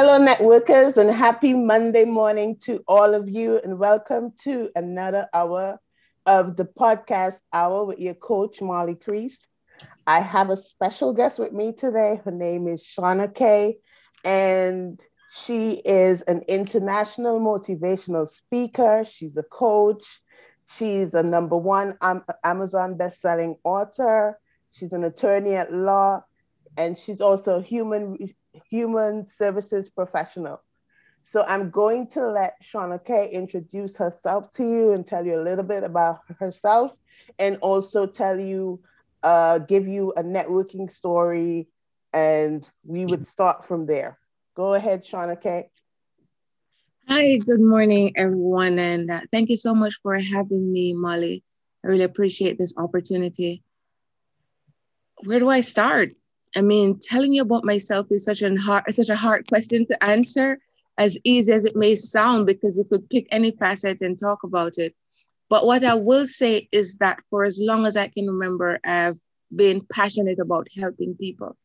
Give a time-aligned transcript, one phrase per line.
[0.00, 5.76] Hello, networkers, and happy Monday morning to all of you, and welcome to another hour
[6.24, 9.48] of the podcast hour with your coach, Molly Crease.
[10.06, 12.20] I have a special guest with me today.
[12.24, 13.78] Her name is Shauna-Kaye,
[14.24, 19.04] and she is an international motivational speaker.
[19.04, 20.20] She's a coach.
[20.76, 21.98] She's a number one
[22.44, 24.38] Amazon best-selling author.
[24.70, 26.22] She's an attorney at law,
[26.76, 28.16] and she's also a human
[28.70, 30.62] human services professional.
[31.22, 35.64] So I'm going to let Shauna-Kaye introduce herself to you and tell you a little
[35.64, 36.92] bit about herself
[37.38, 38.80] and also tell you,
[39.22, 41.68] uh, give you a networking story
[42.12, 44.18] and we would start from there.
[44.54, 45.68] Go ahead, Shauna-Kaye.
[47.08, 48.78] Hi, good morning, everyone.
[48.78, 51.42] And uh, thank you so much for having me, Molly.
[51.84, 53.62] I really appreciate this opportunity.
[55.24, 56.12] Where do I start?
[56.56, 60.04] I mean, telling you about myself is such a hard, such a hard question to
[60.04, 60.58] answer,
[60.96, 64.78] as easy as it may sound, because you could pick any facet and talk about
[64.78, 64.94] it.
[65.48, 69.18] But what I will say is that for as long as I can remember, I've
[69.54, 71.56] been passionate about helping people.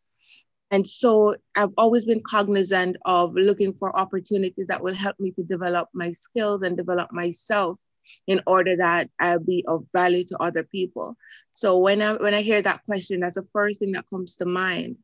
[0.72, 5.44] And so I've always been cognizant of looking for opportunities that will help me to
[5.44, 7.80] develop my skills and develop myself
[8.28, 11.16] in order that I'll be of value to other people.
[11.54, 14.46] So when I when I hear that question, that's the first thing that comes to
[14.46, 14.98] mind.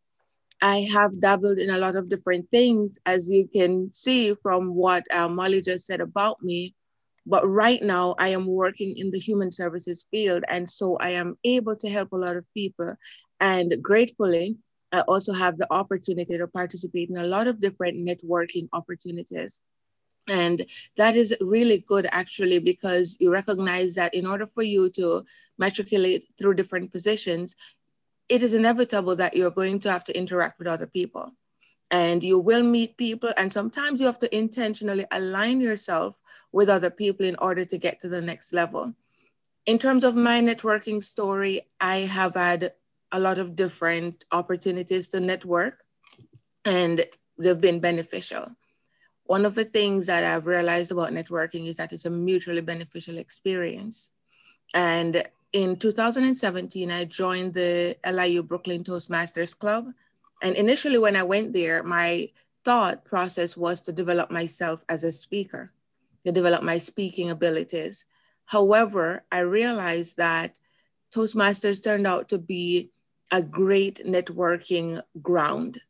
[0.62, 5.04] I have dabbled in a lot of different things, as you can see from what
[5.14, 6.76] uh, Molly just said about me.
[7.26, 10.44] But right now, I am working in the human services field.
[10.50, 12.96] And so I am able to help a lot of people.
[13.40, 14.58] And gratefully,
[14.92, 19.62] I also have the opportunity to participate in a lot of different networking opportunities.
[20.30, 25.26] And that is really good actually, because you recognize that in order for you to
[25.58, 27.56] matriculate through different positions,
[28.30, 31.34] it is inevitable that you're going to have to interact with other people
[31.92, 33.32] and you will meet people.
[33.36, 36.20] And sometimes you have to intentionally align yourself
[36.52, 38.94] with other people in order to get to the next level.
[39.66, 42.74] In terms of my networking story, I have had
[43.12, 45.84] a lot of different opportunities to network
[46.66, 47.06] and
[47.38, 48.56] they've been beneficial
[49.30, 53.20] one of the things that I've realized about networking is that it's a mutually beneficial
[53.20, 54.10] experience.
[54.74, 55.24] And
[55.54, 59.94] in 2017, I joined the LIU Brooklyn Toastmasters Club.
[60.42, 62.32] And initially, when I went there, my
[62.66, 65.74] thought process was to develop myself as a speaker,
[66.26, 68.06] to develop my speaking abilities.
[68.46, 70.56] However, I realized that
[71.14, 72.90] Toastmasters turned out to be
[73.30, 75.82] a great networking ground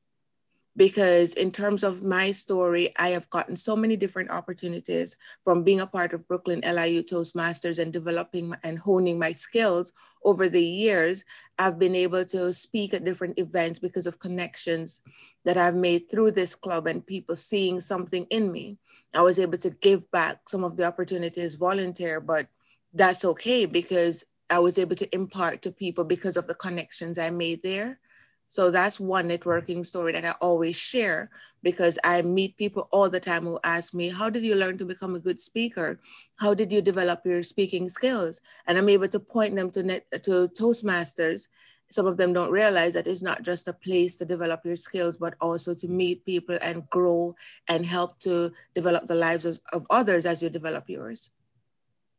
[0.80, 5.82] because in terms of my story, I have gotten so many different opportunities from being
[5.82, 9.92] a part of Brooklyn LIU Toastmasters and developing and honing my skills
[10.24, 11.26] over the years.
[11.58, 15.02] I've been able to speak at different events because of connections
[15.44, 18.78] that I've made through this club and people seeing something in me.
[19.14, 22.48] I was able to give back some of the opportunities volunteer, but
[22.94, 27.32] that's okay because I was able to impart to people because of the connections I
[27.32, 28.00] made there.
[28.50, 31.30] So that's one networking story that I always share
[31.62, 34.86] because I meet people all the time who ask me, How did you learn to
[34.86, 36.00] become a good speaker?
[36.40, 38.42] How did you develop your speaking skills?
[38.66, 41.48] And I'm able to point them to, net, to Toastmasters.
[41.92, 45.18] Some of them don't realize that it's not just a place to develop your skills,
[45.18, 47.36] but also to meet people and grow
[47.68, 51.30] and help to develop the lives of, of others as you develop yours.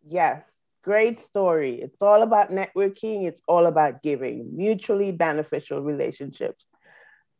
[0.06, 1.80] Yes, Great story.
[1.82, 6.68] It's all about networking, it's all about giving, mutually beneficial relationships.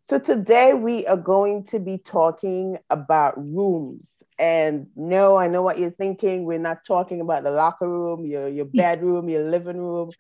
[0.03, 4.11] So, today we are going to be talking about rooms.
[4.39, 6.45] And no, I know what you're thinking.
[6.45, 10.11] We're not talking about the locker room, your, your bedroom, your living room,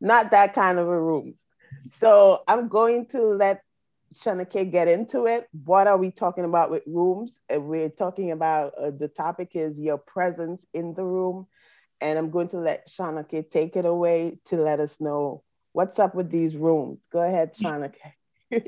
[0.00, 1.46] not that kind of a rooms.
[1.90, 3.60] So, I'm going to let
[4.24, 5.48] Shauna-Kaye get into it.
[5.64, 7.38] What are we talking about with rooms?
[7.50, 11.46] We're talking about uh, the topic is your presence in the room
[12.00, 16.14] and I'm going to let Shauna-Kaye take it away to let us know what's up
[16.14, 17.06] with these rooms.
[17.12, 18.64] Go ahead, Shauna-Kaye.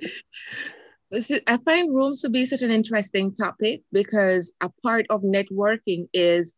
[1.46, 6.54] I find rooms to be such an interesting topic because a part of networking is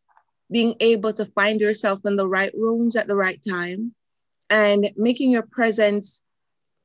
[0.51, 3.93] being able to find yourself in the right rooms at the right time
[4.49, 6.21] and making your presence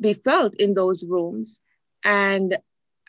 [0.01, 1.61] be felt in those rooms.
[2.03, 2.57] And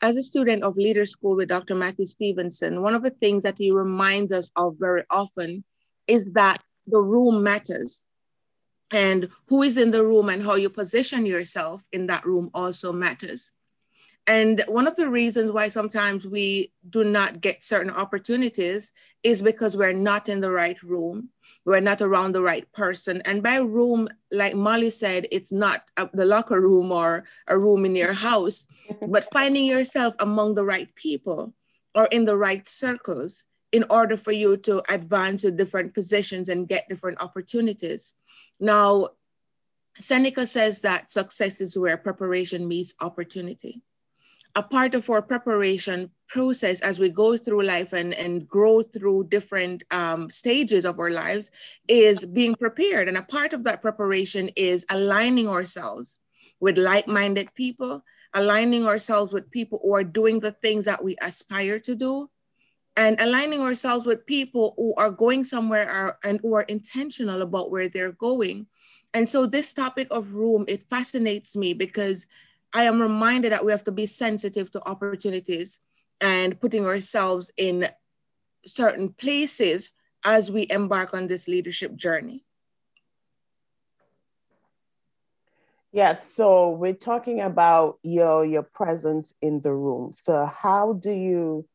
[0.02, 1.74] as a student of leader school with Dr.
[1.74, 5.64] Matthew Stevenson, one of the things that he reminds us of very often
[6.08, 8.06] is that the room matters
[8.92, 12.92] and who is in the room and how you position yourself in that room also
[12.92, 13.52] matters.
[14.28, 18.94] And one of the reasons why sometimes we do not get certain opportunities
[19.24, 21.30] is because we're not in the right room.
[21.66, 23.22] We're not around the right person.
[23.26, 27.84] And by room, like Molly said, it's not a, the locker room or a room
[27.84, 28.68] in your house,
[29.08, 31.54] but finding yourself among the right people
[31.96, 36.68] or in the right circles in order for you to advance to different positions and
[36.68, 38.14] get different opportunities.
[38.60, 39.10] Now,
[40.00, 43.82] Seneca says that success is where preparation meets opportunity.
[44.56, 49.28] A part of our preparation process as we go through life and, and grow through
[49.30, 51.52] different um, stages of our lives
[51.88, 53.08] is being prepared.
[53.08, 56.20] And a part of that preparation is aligning ourselves
[56.60, 58.04] with like minded people,
[58.34, 62.30] aligning ourselves with people who are doing the things that we aspire to do,
[62.98, 67.88] and aligning ourselves with people who are going somewhere and who are intentional about where
[67.88, 68.68] they're going.
[69.14, 72.28] And so this topic of room, it fascinates me because
[72.74, 75.80] I am reminded that we have to be sensitive to opportunities
[76.20, 77.90] and putting ourselves in
[78.66, 79.92] certain places
[80.24, 82.46] as we embark on this leadership journey.
[85.94, 90.14] Yes, so we're talking about your your presence in the room.
[90.14, 91.68] So how do you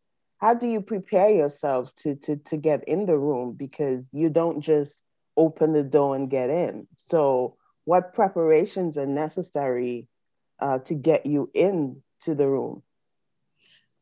[0.47, 4.61] how do you prepare yourself to to to get in the room because you don't
[4.61, 4.95] just
[5.37, 10.07] open the door and get in so what preparations are necessary
[10.61, 12.83] uh, to get you into the room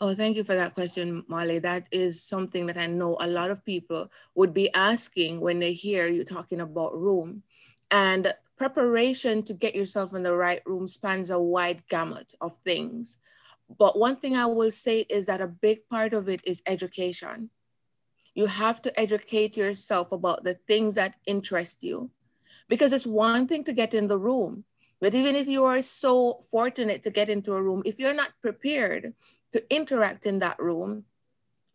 [0.00, 1.60] Oh, thank you for that question, Molly.
[1.60, 5.72] That is something that I know a lot of people would be asking when they
[5.72, 7.44] hear you talking about room.
[7.90, 13.18] And preparation to get yourself in the right room spans a wide gamut of things.
[13.78, 17.50] But one thing I will say is that a big part of it is education.
[18.34, 22.10] You have to educate yourself about the things that interest you.
[22.68, 24.64] Because it's one thing to get in the room,
[25.00, 28.32] but even if you are so fortunate to get into a room, if you're not
[28.40, 29.12] prepared
[29.52, 31.04] to interact in that room,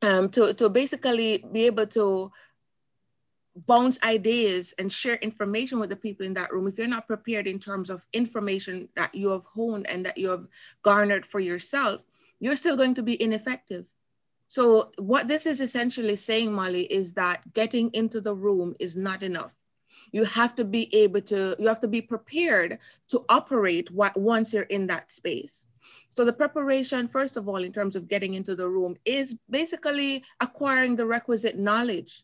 [0.02, 2.32] um, to, to basically be able to
[3.56, 7.48] bounce ideas and share information with the people in that room if you're not prepared
[7.48, 10.48] in terms of information that you have honed and that you have
[10.82, 12.04] garnered for yourself
[12.40, 13.86] you're still going to be ineffective.
[14.48, 19.22] So what this is essentially saying molly is that getting into the room is not
[19.22, 19.56] enough.
[20.12, 22.80] You have to be able to you have to be prepared
[23.10, 25.68] to operate what once you're in that space.
[26.10, 30.24] So the preparation first of all in terms of getting into the room is basically
[30.40, 32.24] acquiring the requisite knowledge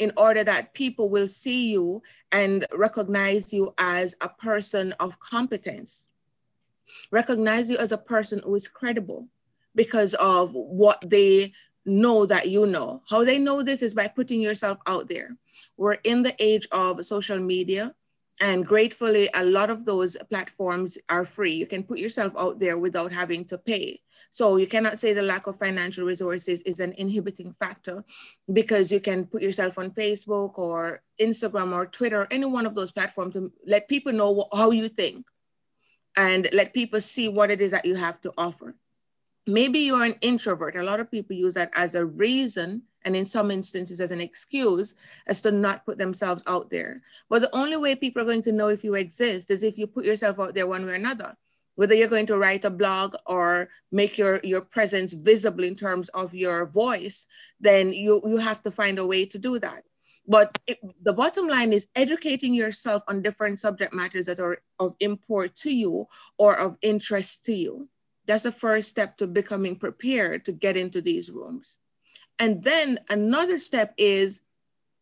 [0.00, 2.02] in order that people will see you
[2.32, 6.08] and recognize you as a person of competence,
[7.10, 9.28] recognize you as a person who is credible
[9.74, 11.52] because of what they
[11.84, 13.02] know that you know.
[13.08, 15.36] How they know this is by putting yourself out there.
[15.76, 17.94] We're in the age of social media.
[18.40, 21.52] And gratefully, a lot of those platforms are free.
[21.52, 24.00] You can put yourself out there without having to pay.
[24.30, 28.02] So you cannot say the lack of financial resources is an inhibiting factor
[28.50, 32.92] because you can put yourself on Facebook or Instagram or Twitter, any one of those
[32.92, 35.26] platforms to let people know how you think
[36.16, 38.74] and let people see what it is that you have to offer.
[39.52, 40.76] Maybe you're an introvert.
[40.76, 44.20] A lot of people use that as a reason and in some instances as an
[44.20, 44.94] excuse
[45.26, 47.02] as to not put themselves out there.
[47.28, 49.86] But the only way people are going to know if you exist is if you
[49.86, 51.36] put yourself out there one way or another.
[51.74, 56.10] Whether you're going to write a blog or make your, your presence visible in terms
[56.10, 57.26] of your voice,
[57.58, 59.84] then you, you have to find a way to do that.
[60.26, 64.94] But it, the bottom line is educating yourself on different subject matters that are of
[65.00, 66.06] import to you
[66.38, 67.88] or of interest to you.
[68.30, 71.80] That's the first step to becoming prepared to get into these rooms.
[72.38, 74.42] And then another step is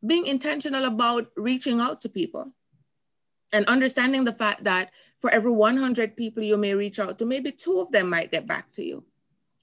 [0.05, 2.55] being intentional about reaching out to people
[3.53, 7.53] and understanding the fact that for every 100 people you may reach out to, maybe
[7.53, 9.05] two of them might get back to you.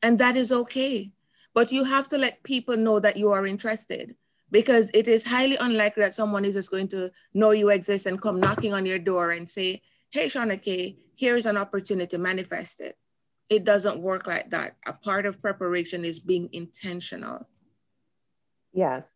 [0.04, 1.12] And that is okay.
[1.56, 4.14] But you have to let people know that you are interested
[4.52, 8.22] because it is highly unlikely that someone is just going to know you exist and
[8.22, 9.82] come knocking on your door and say,
[10.12, 12.96] Hey, Shauna-Kaye, here's an opportunity, manifest it.
[13.50, 14.76] It doesn't work like that.
[14.86, 17.48] A part of preparation is being intentional.
[18.74, 19.12] Yes.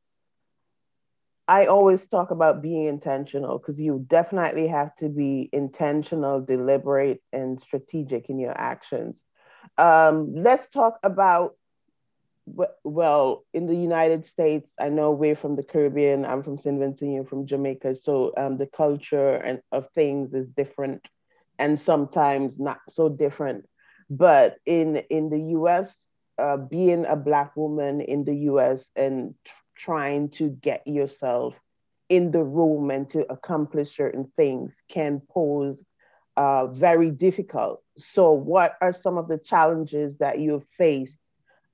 [1.48, 7.60] I always talk about being intentional because you definitely have to be intentional, deliberate, and
[7.60, 9.26] strategic in your actions.
[9.80, 11.56] Um, let's talk about,
[12.84, 16.80] well, in the United States, I know we're from the Caribbean, I'm from St.
[16.80, 17.96] Vincent, you're from Jamaica.
[17.96, 21.08] So um, the culture and of things is different
[21.58, 23.66] and sometimes not so different.
[24.10, 25.96] But in, in the US,
[26.38, 29.36] uh, being a Black woman in the US and
[29.76, 31.56] trying to get yourself
[32.10, 35.84] in the room and to accomplish certain things can pose
[36.38, 37.82] uh, very difficult.
[37.98, 41.20] So, what are some of the challenges that you've faced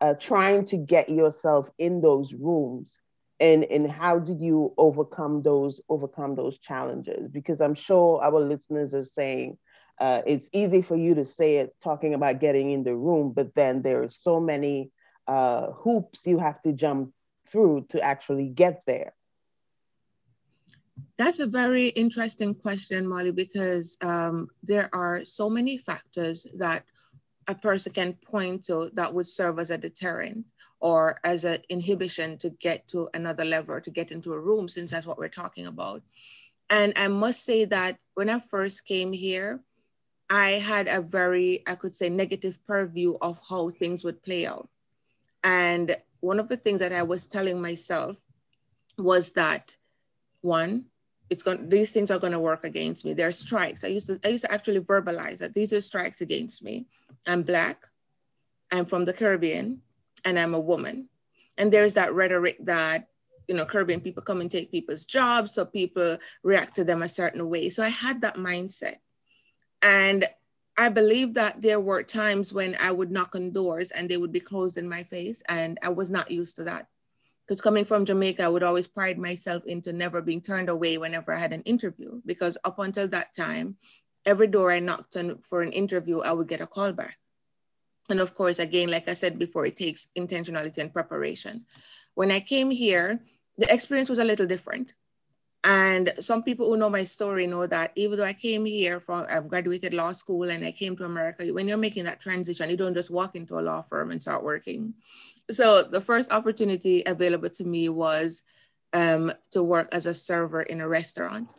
[0.02, 3.02] uh, trying to get yourself in those rooms?
[3.40, 7.30] And, and how did you overcome those overcome those challenges?
[7.30, 9.58] Because I'm sure our listeners are saying,
[10.00, 13.56] uh, it's easy for you to say it talking about getting in the room, but
[13.56, 14.92] then there are so many
[15.28, 17.14] uh, hoops you have to jump
[17.48, 19.14] through to actually get there?
[21.18, 26.84] That's a very interesting question, Molly, because um, there are so many factors that
[27.48, 30.46] a person can point to that would serve as a deterrent
[30.80, 34.92] or as an inhibition to get to another level, to get into a room, since
[34.92, 36.02] that's what we're talking about.
[36.70, 39.62] And I must say that when I first came here,
[40.30, 44.70] I had a very, I could say, negative purview of how things would play out.
[45.44, 48.22] And one of the things that I was telling myself
[48.98, 49.76] was that
[50.42, 50.86] one,
[51.30, 53.14] it's going these things are going to work against me.
[53.14, 53.84] There are strikes.
[53.84, 56.86] I used to I used to actually verbalize that these are strikes against me.
[57.28, 57.88] I'm black,
[58.72, 59.82] I'm from the Caribbean,
[60.24, 61.10] and I'm a woman.
[61.58, 63.08] And there's that rhetoric that
[63.48, 67.10] you know Caribbean people come and take people's jobs, so people react to them a
[67.10, 67.70] certain way.
[67.70, 68.98] So I had that mindset.
[69.86, 70.26] And
[70.76, 74.32] I believe that there were times when I would knock on doors and they would
[74.32, 76.88] be closed in my face, and I was not used to that.
[77.46, 81.32] Because coming from Jamaica, I would always pride myself into never being turned away whenever
[81.32, 82.20] I had an interview.
[82.26, 83.78] Because up until that time,
[84.26, 87.20] every door I knocked on for an interview, I would get a call back.
[88.10, 91.66] And of course, again, like I said before, it takes intentionality and preparation.
[92.16, 93.20] When I came here,
[93.60, 94.96] the experience was a little different.
[95.66, 99.26] And some people who know my story know that even though I came here from,
[99.28, 102.78] I graduated law school and I came to America, when you're making that transition, you
[102.78, 104.94] don't just walk into a law firm and start working.
[105.50, 108.44] So the first opportunity available to me was
[108.94, 111.50] um, to work as a server in a restaurant.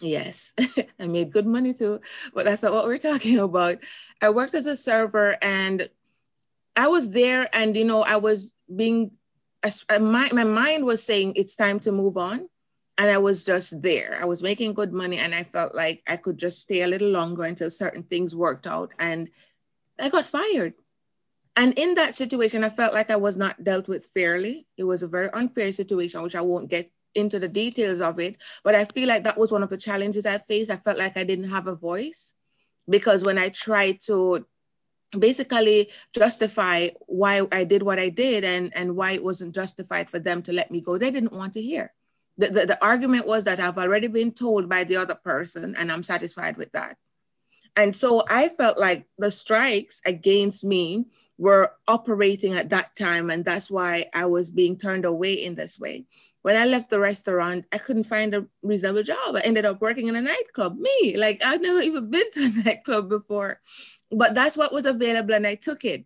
[0.00, 0.54] Yes,
[0.98, 2.00] I made good money too,
[2.32, 3.76] but that's not what we're talking about.
[4.22, 5.90] I worked as a server and
[6.74, 9.10] I was there and, you know, I was being,
[9.90, 12.48] my, my mind was saying it's time to move on
[12.98, 14.18] and I was just there.
[14.20, 17.08] I was making good money and I felt like I could just stay a little
[17.08, 18.92] longer until certain things worked out.
[18.98, 19.30] And
[19.98, 20.74] I got fired.
[21.56, 24.66] And in that situation, I felt like I was not dealt with fairly.
[24.76, 28.36] It was a very unfair situation, which I won't get into the details of it.
[28.64, 30.70] But I feel like that was one of the challenges I faced.
[30.70, 32.34] I felt like I didn't have a voice
[32.88, 34.46] because when I tried to
[35.18, 40.18] basically justify why I did what I did and, and why it wasn't justified for
[40.18, 41.92] them to let me go, they didn't want to hear
[42.38, 45.92] the, the, the argument was that I've already been told by the other person and
[45.92, 46.96] I'm satisfied with that.
[47.76, 51.06] And so I felt like the strikes against me
[51.38, 53.30] were operating at that time.
[53.30, 56.06] And that's why I was being turned away in this way.
[56.42, 59.36] When I left the restaurant, I couldn't find a reasonable job.
[59.36, 60.76] I ended up working in a nightclub.
[60.78, 63.60] Me, like I've never even been to a nightclub before,
[64.10, 66.04] but that's what was available and I took it.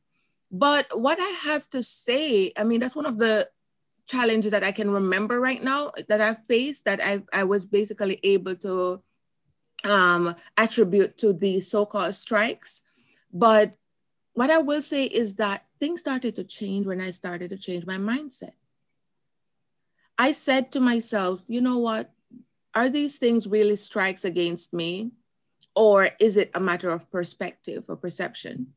[0.51, 3.49] But what I have to say, I mean, that's one of the
[4.07, 8.21] challenges that I can remember right now that I've faced that I, I was basically
[8.23, 9.03] able to
[9.85, 12.83] um, attribute to these so-called strikes.
[13.33, 13.77] But
[14.35, 17.87] what I will say is that things started to change when I started to change
[17.87, 18.53] my mindset.
[20.19, 22.11] I said to myself, you know what?
[22.75, 25.11] Are these things really strikes against me?
[25.75, 28.75] Or is it a matter of perspective or perception?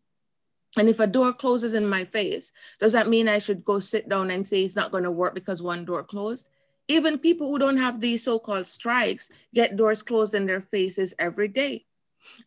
[0.78, 4.08] And if a door closes in my face, does that mean I should go sit
[4.08, 6.48] down and say it's not going to work because one door closed?
[6.88, 11.14] Even people who don't have these so called strikes get doors closed in their faces
[11.18, 11.86] every day.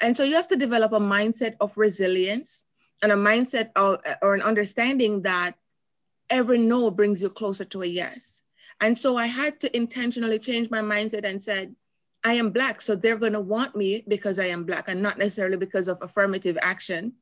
[0.01, 2.65] And so you have to develop a mindset of resilience
[3.03, 5.57] and a mindset of, uh, or an understanding that
[6.31, 8.43] every no brings you closer to a yes.
[8.81, 11.75] And so I had to intentionally change my mindset and said,
[12.25, 15.19] I am Black, so they're going to want me because I am Black and not
[15.19, 17.15] necessarily because of affirmative action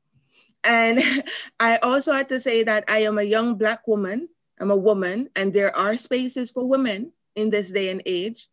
[0.65, 1.01] and
[1.61, 4.29] I also had to say that I am a young Black woman.
[4.59, 8.49] I'm a woman, and there are spaces for women in this day and age.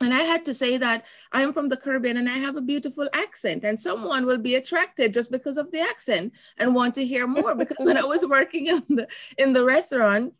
[0.00, 2.60] And I had to say that I am from the Caribbean and I have a
[2.60, 7.06] beautiful accent, and someone will be attracted just because of the accent and want to
[7.06, 7.54] hear more.
[7.54, 10.34] Because when I was working in the in the restaurant,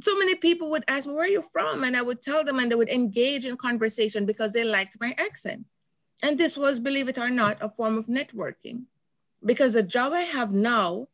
[0.00, 1.84] so many people would ask me, Where are you from?
[1.84, 5.14] And I would tell them, and they would engage in conversation because they liked my
[5.18, 5.66] accent.
[6.22, 8.84] And this was, believe it or not, a form of networking
[9.44, 11.08] because the job I have now,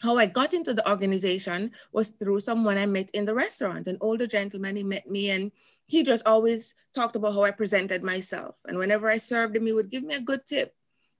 [0.00, 3.98] how I got into the organization was through someone I met in the restaurant, an
[4.00, 4.76] older gentleman.
[4.76, 5.50] He met me and
[5.86, 8.54] he just always talked about how I presented myself.
[8.66, 10.74] And whenever I served him, he would give me a good tip.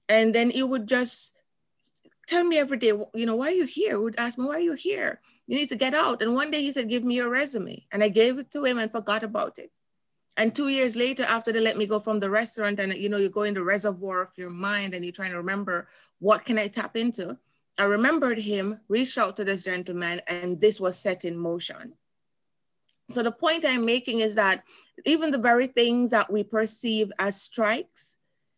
[0.07, 1.35] And then he would just
[2.27, 3.97] tell me every day, you know, why are you here?
[3.97, 5.19] He would ask me, why are you here?
[5.47, 6.21] You need to get out.
[6.21, 7.85] And one day he said, give me your resume.
[7.91, 9.71] And I gave it to him and forgot about it.
[10.39, 13.17] And two years later, after they let me go from the restaurant, and you know,
[13.17, 16.57] you go in the reservoir of your mind and you're trying to remember what can
[16.57, 17.37] I tap into.
[17.77, 21.91] I remembered him, reached out to this gentleman, and this was set in motion.
[23.11, 24.63] So the point I'm making is that
[25.05, 28.15] even the very things that we perceive as strikes,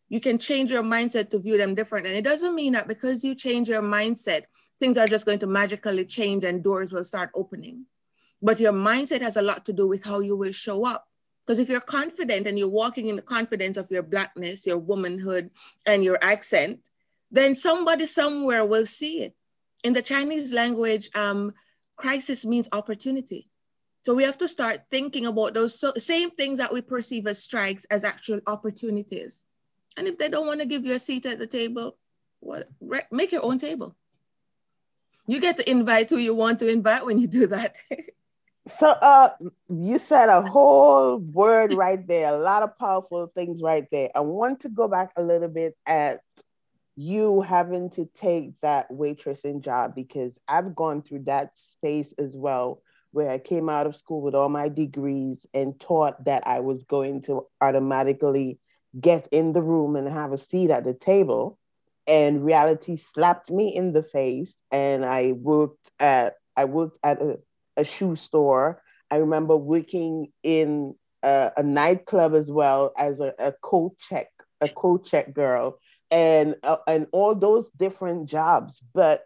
[0.08, 2.06] you can change your mindset to view them different.
[2.06, 4.42] And it doesn't mean that because you change your mindset,
[4.78, 7.86] things are just going to magically change and doors will start opening.
[8.40, 11.08] But your mindset has a lot to do with how you will show up.
[11.44, 15.50] Because if you're confident and you're walking in the confidence of your blackness, your womanhood,
[15.86, 16.80] and your accent,
[17.30, 19.34] then somebody somewhere will see it.
[19.82, 21.52] In the Chinese language, um,
[21.96, 23.48] crisis means opportunity.
[24.04, 27.42] So we have to start thinking about those so, same things that we perceive as
[27.42, 29.44] strikes as actual opportunities.
[29.96, 31.96] And if they don't want to give you a seat at the table,
[32.40, 32.64] well,
[33.10, 33.96] make your own table.
[35.26, 37.76] You get to invite who you want to invite when you do that.
[38.68, 39.30] so uh
[39.68, 44.10] you said a whole word right there, a lot of powerful things right there.
[44.14, 46.20] I want to go back a little bit at
[46.96, 52.82] you having to take that waitressing job because I've gone through that space as well
[53.12, 56.82] where I came out of school with all my degrees and taught that I was
[56.82, 58.58] going to automatically
[58.98, 61.58] get in the room and have a seat at the table.
[62.06, 64.62] And reality slapped me in the face.
[64.72, 67.38] And I worked at I worked at a,
[67.76, 68.82] a shoe store.
[69.10, 74.28] I remember working in a, a nightclub as well as a, a coat check,
[74.60, 75.78] a coat check girl,
[76.10, 78.80] and uh, and all those different jobs.
[78.94, 79.24] But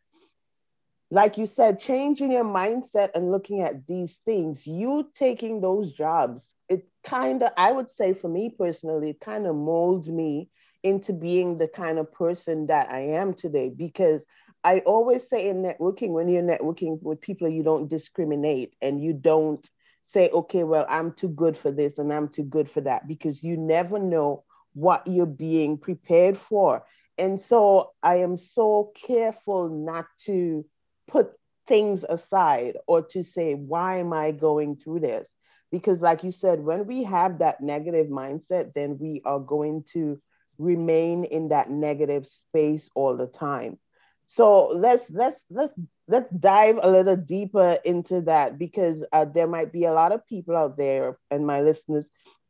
[1.10, 6.56] like you said, changing your mindset and looking at these things, you taking those jobs,
[6.68, 10.50] it kind of, I would say for me personally, it kind of molds me
[10.82, 13.68] into being the kind of person that I am today.
[13.68, 14.24] Because
[14.66, 19.12] I always say in networking, when you're networking with people, you don't discriminate and you
[19.12, 19.64] don't
[20.04, 23.44] say, okay, well, I'm too good for this and I'm too good for that, because
[23.44, 24.42] you never know
[24.75, 26.85] what you're being prepared for.
[27.16, 30.66] And so I am so careful not to
[31.06, 31.30] put
[31.68, 35.32] things aside or to say, why am I going through this?
[35.70, 40.20] Because, like you said, when we have that negative mindset, then we are going to
[40.58, 43.78] remain in that negative space all the time.
[44.26, 45.73] So let's let's let's
[46.09, 50.27] let's dive a little deeper into that because uh, there might be a lot of
[50.27, 52.09] people out there and my listeners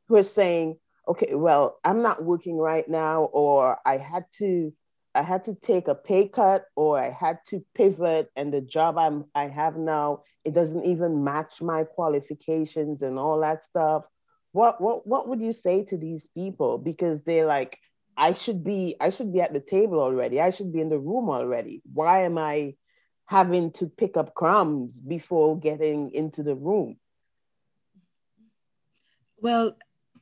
[0.09, 0.77] who are saying,
[1.09, 4.73] okay, well, I'm not working right now, or I had to
[5.15, 8.99] I had to take a pay cut or I had to pivot and the job
[8.99, 14.05] I'm I have now it doesn't even match my qualifications and all that stuff.
[14.53, 17.79] What what what would you say to these people because they're like
[18.17, 20.41] I should be I should be at the table already.
[20.41, 21.83] I should be in the room already.
[21.93, 22.75] Why am I
[23.27, 26.97] having to pick up crumbs before getting into the room?
[29.39, 29.77] Well,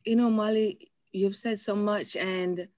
[0.04, 2.68] you know, Molly, you've said so much and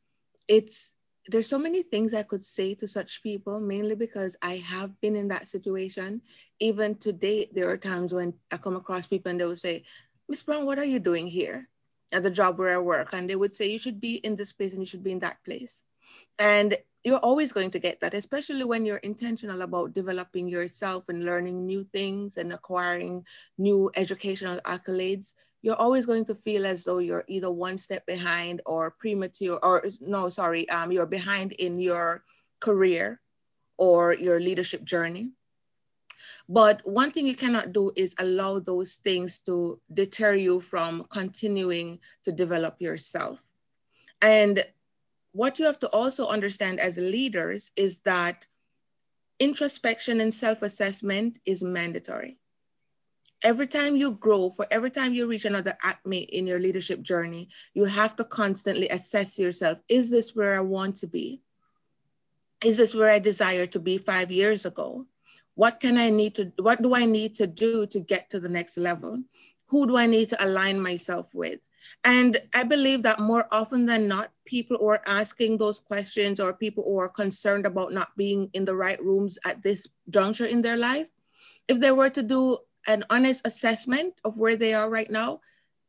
[0.48, 0.92] it's
[1.28, 5.16] there's so many things I could say to such people, mainly because I have been
[5.16, 6.22] in that situation.
[6.60, 9.84] Even today, there are times when I come across people and they will say,
[10.28, 11.68] Miss Brown, what are you doing here
[12.12, 13.12] at the job where I work?
[13.12, 15.20] And they would say, You should be in this place and you should be in
[15.20, 15.82] that place.
[16.38, 21.24] And you're always going to get that, especially when you're intentional about developing yourself and
[21.24, 23.24] learning new things and acquiring
[23.58, 25.32] new educational accolades
[25.66, 29.84] you're always going to feel as though you're either one step behind or premature or
[30.00, 32.22] no sorry um, you're behind in your
[32.60, 33.20] career
[33.76, 35.30] or your leadership journey
[36.48, 41.98] but one thing you cannot do is allow those things to deter you from continuing
[42.24, 43.42] to develop yourself
[44.22, 44.64] and
[45.32, 48.46] what you have to also understand as leaders is that
[49.38, 52.38] introspection and self-assessment is mandatory
[53.42, 57.48] every time you grow, for every time you reach another acme in your leadership journey,
[57.74, 59.78] you have to constantly assess yourself.
[59.88, 61.42] Is this where I want to be?
[62.64, 65.06] Is this where I desire to be five years ago?
[65.56, 68.48] What can I need to, what do I need to do to get to the
[68.48, 69.24] next level?
[69.68, 71.60] Who do I need to align myself with?
[72.04, 76.52] And I believe that more often than not, people who are asking those questions or
[76.52, 80.62] people who are concerned about not being in the right rooms at this juncture in
[80.62, 81.08] their life,
[81.68, 85.40] if they were to do an honest assessment of where they are right now,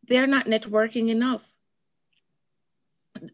[0.07, 1.53] they're not networking enough.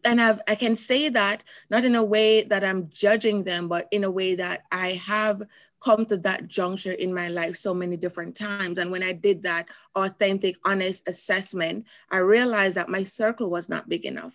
[0.04, 3.88] And I've, I can say that not in a way that I'm judging them, but
[3.90, 5.42] in a way that I have
[5.84, 8.78] come to that juncture in my life so many different times.
[8.78, 13.88] And when I did that authentic, honest assessment, I realized that my circle was not
[13.88, 14.34] big enough.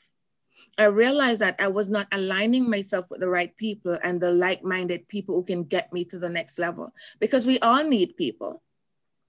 [0.77, 4.63] I realized that I was not aligning myself with the right people and the like
[4.63, 8.61] minded people who can get me to the next level because we all need people.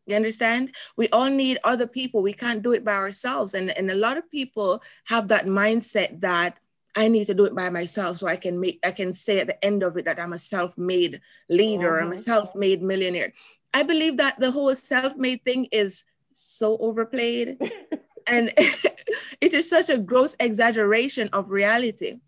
[0.06, 0.74] You understand?
[0.96, 2.22] We all need other people.
[2.22, 3.54] We can't do it by ourselves.
[3.54, 6.58] And, and a lot of people have that mindset that
[6.94, 9.46] I need to do it by myself so I can make I can say at
[9.46, 12.04] the end of it that I'm a self-made leader, mm-hmm.
[12.04, 12.22] I'm a mm-hmm.
[12.22, 13.32] self-made millionaire.
[13.72, 17.58] I believe that the whole self-made thing is so overplayed
[18.26, 18.52] and
[19.40, 22.18] it is such a gross exaggeration of reality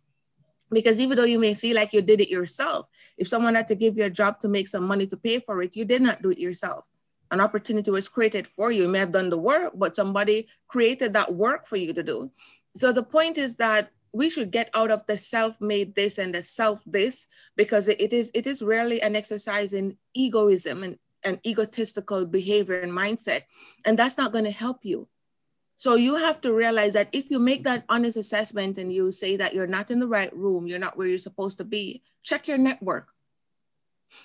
[0.73, 3.75] Because even though you may feel like you did it yourself, if someone had to
[3.75, 6.23] give you a job to make some money to pay for it, you did not
[6.23, 6.89] do it yourself.
[7.31, 8.83] An opportunity was created for you.
[8.83, 12.33] You may have done the work, but somebody created that work for you to do.
[12.75, 16.43] So the point is that we should get out of the self-made this and the
[16.43, 22.27] self this because it is it is rarely an exercise in egoism and, and egotistical
[22.27, 23.43] behavior and mindset
[23.85, 25.09] and that's not going to help you
[25.83, 29.37] so you have to realize that if you make that honest assessment and you say
[29.37, 32.47] that you're not in the right room, you're not where you're supposed to be, check
[32.47, 33.09] your network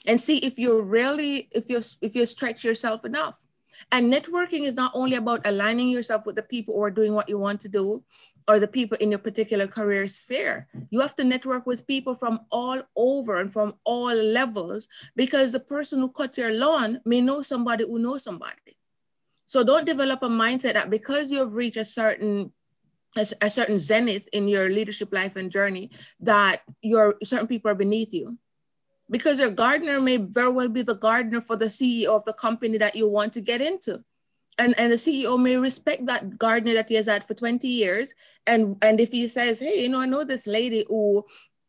[0.05, 3.39] and see if you're really, if you if you stretch yourself enough.
[3.91, 7.29] And networking is not only about aligning yourself with the people who are doing what
[7.29, 8.03] you want to do
[8.47, 10.67] or the people in your particular career sphere.
[10.89, 15.59] You have to network with people from all over and from all levels because the
[15.59, 18.77] person who cut your lawn may know somebody who knows somebody.
[19.47, 22.53] So don't develop a mindset that because you've reached a certain
[23.15, 28.13] a, certain zenith in your leadership life and journey that your certain people are beneath
[28.13, 28.37] you.
[29.09, 32.77] Because your gardener may very well be the gardener for the CEO of the company
[32.77, 34.03] that you want to get into.
[34.59, 38.13] And, and the CEO may respect that gardener that he has had for 20 years.
[38.45, 41.25] And, and if he says, hey, you know, I know this lady who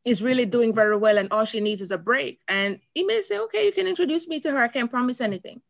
[0.06, 2.40] is really doing very well and all she needs is a break.
[2.48, 4.58] And he may say, okay, you can introduce me to her.
[4.58, 5.60] I can't promise anything.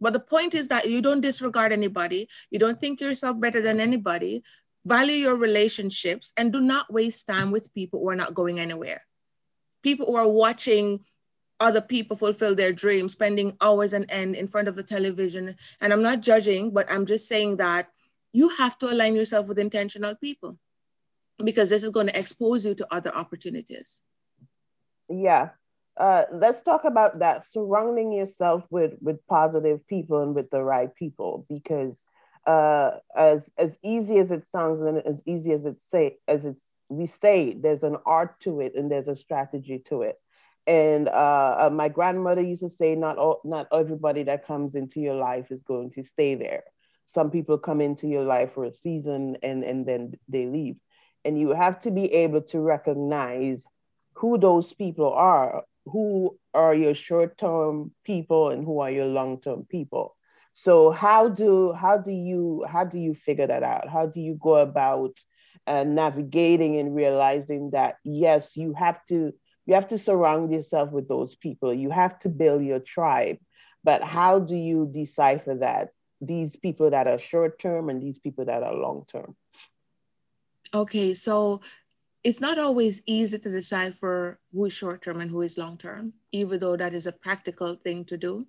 [0.00, 2.28] But the point is that you don't disregard anybody.
[2.50, 4.42] You don't think yourself better than anybody.
[4.84, 9.02] Value your relationships and do not waste time with people who are not going anywhere.
[9.84, 11.04] People who are watching
[11.60, 15.54] other people fulfill their dreams, spending hours and end in front of the television.
[15.80, 17.90] And I'm not judging, but I'm just saying that
[18.32, 20.58] you have to align yourself with intentional people
[21.44, 24.00] because this is going to expose you to other opportunities.
[25.08, 25.50] Yeah,
[25.96, 30.92] uh, let's talk about that surrounding yourself with with positive people and with the right
[30.94, 32.04] people because
[32.46, 36.74] uh, as as easy as it sounds and as easy as it say as it's
[36.88, 40.16] we say there's an art to it and there's a strategy to it.
[40.66, 45.00] And uh, uh, my grandmother used to say not all, not everybody that comes into
[45.00, 46.64] your life is going to stay there.
[47.06, 50.76] Some people come into your life for a season and and then they leave.
[51.24, 53.66] And you have to be able to recognize
[54.14, 55.64] who those people are.
[55.86, 60.16] Who are your short-term people and who are your long-term people
[60.54, 63.88] so how do how do you how do you figure that out?
[63.88, 65.18] How do you go about
[65.66, 69.32] uh, navigating and realizing that yes you have to
[69.66, 71.72] you have to surround yourself with those people.
[71.72, 73.38] You have to build your tribe.
[73.82, 75.90] But how do you decipher that?
[76.20, 79.36] These people that are short term and these people that are long term
[80.72, 81.60] okay so
[82.24, 86.14] it's not always easy to decipher who is short term and who is long term,
[86.32, 88.46] even though that is a practical thing to do.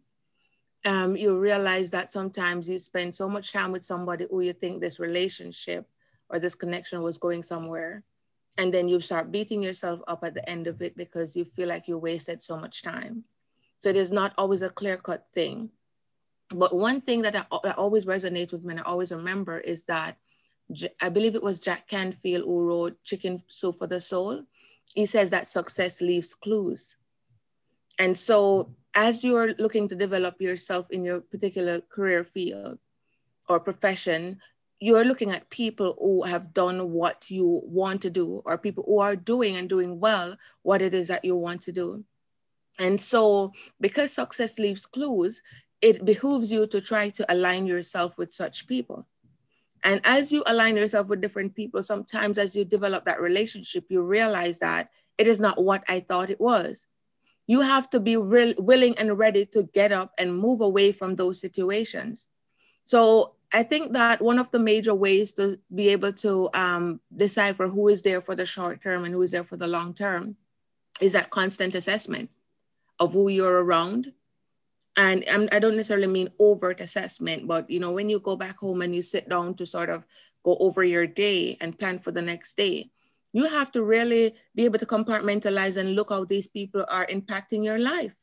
[0.86, 4.80] Um, you realize that sometimes you spend so much time with somebody who you think
[4.80, 5.88] this relationship
[6.30, 8.04] or this connection was going somewhere.
[8.58, 11.68] And then you start beating yourself up at the end of it because you feel
[11.68, 13.24] like you wasted so much time.
[13.80, 15.72] So there's not always a clear cut thing.
[16.52, 19.86] But one thing that, I, that always resonates with me and I always remember is
[19.86, 20.18] that
[21.02, 24.44] I believe it was Jack Canfield who wrote Chicken Soup for the Soul.
[24.96, 26.98] He says that success leaves clues.
[28.00, 32.80] And so, as you're looking to develop yourself in your particular career field
[33.48, 34.40] or profession,
[34.80, 39.00] you're looking at people who have done what you want to do, or people who
[39.00, 42.04] are doing and doing well what it is that you want to do.
[42.80, 45.42] And so, because success leaves clues,
[45.82, 49.08] it behooves you to try to align yourself with such people.
[49.84, 54.02] And as you align yourself with different people, sometimes as you develop that relationship, you
[54.02, 56.88] realize that it is not what I thought it was.
[57.48, 61.40] You have to be willing and ready to get up and move away from those
[61.40, 62.30] situations.
[62.86, 67.68] So I think that one of the major ways to be able to um, decipher
[67.68, 70.38] who is there for the short term and who is there for the long term
[71.00, 72.30] is that constant assessment
[73.00, 74.14] of who you're around,
[74.98, 78.36] and I'm, i do not necessarily mean overt assessment but you know when you go
[78.36, 80.06] back home and you sit down to sort of
[80.44, 82.92] go over your day and plan for the next day
[83.36, 87.64] you have to really be able to compartmentalize and look how these people are impacting
[87.64, 88.16] your life.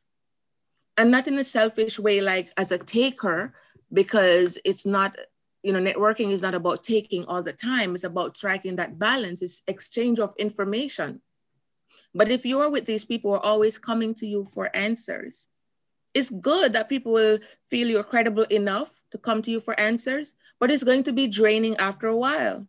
[0.97, 3.55] And not in a selfish way like as a taker
[3.93, 5.17] because it's not
[5.63, 7.95] you know networking is not about taking all the time.
[7.95, 9.43] It's about striking that balance.
[9.43, 11.21] It's exchange of information.
[12.15, 15.49] But if you're with these people who are always coming to you for answers
[16.15, 17.39] it's good that people will
[17.71, 21.27] feel you're credible enough to come to you for answers, but it's going to be
[21.27, 22.67] draining after a while.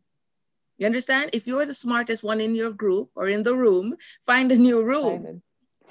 [0.77, 1.29] You understand?
[1.33, 4.83] If you're the smartest one in your group or in the room, find a new
[4.83, 5.41] room.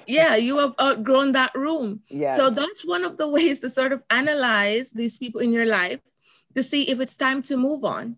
[0.07, 2.01] Yeah, you have outgrown that room.
[2.09, 2.35] Yeah.
[2.35, 6.01] So that's one of the ways to sort of analyze these people in your life
[6.55, 8.17] to see if it's time to move on.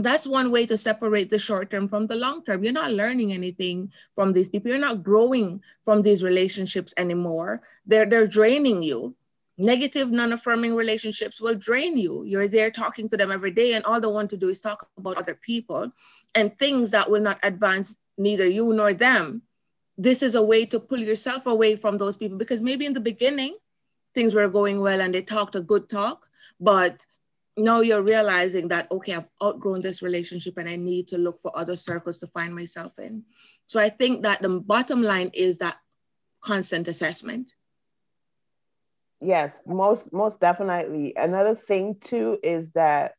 [0.00, 2.64] that's one way to separate the short term from the long term.
[2.64, 4.70] You're not learning anything from these people.
[4.70, 7.60] You're not growing from these relationships anymore.
[7.84, 9.14] They're they're draining you.
[9.62, 12.24] Negative, non-affirming relationships will drain you.
[12.24, 14.88] You're there talking to them every day, and all they want to do is talk
[14.96, 15.92] about other people
[16.34, 19.42] and things that will not advance neither you nor them.
[19.98, 23.00] This is a way to pull yourself away from those people because maybe in the
[23.00, 23.54] beginning
[24.14, 26.26] things were going well and they talked a good talk,
[26.58, 27.04] but
[27.58, 31.50] now you're realizing that okay i've outgrown this relationship and i need to look for
[31.58, 33.24] other circles to find myself in
[33.66, 35.76] so i think that the bottom line is that
[36.40, 37.52] constant assessment
[39.20, 43.12] yes most most definitely another thing too is that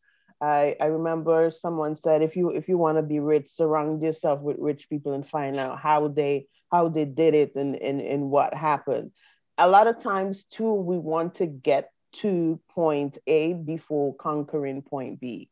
[0.44, 4.42] I, I remember someone said if you if you want to be rich surround yourself
[4.42, 8.32] with rich people and find out how they how they did it and, and and
[8.32, 9.12] what happened
[9.58, 15.20] a lot of times too we want to get to point A before conquering point
[15.20, 15.50] B.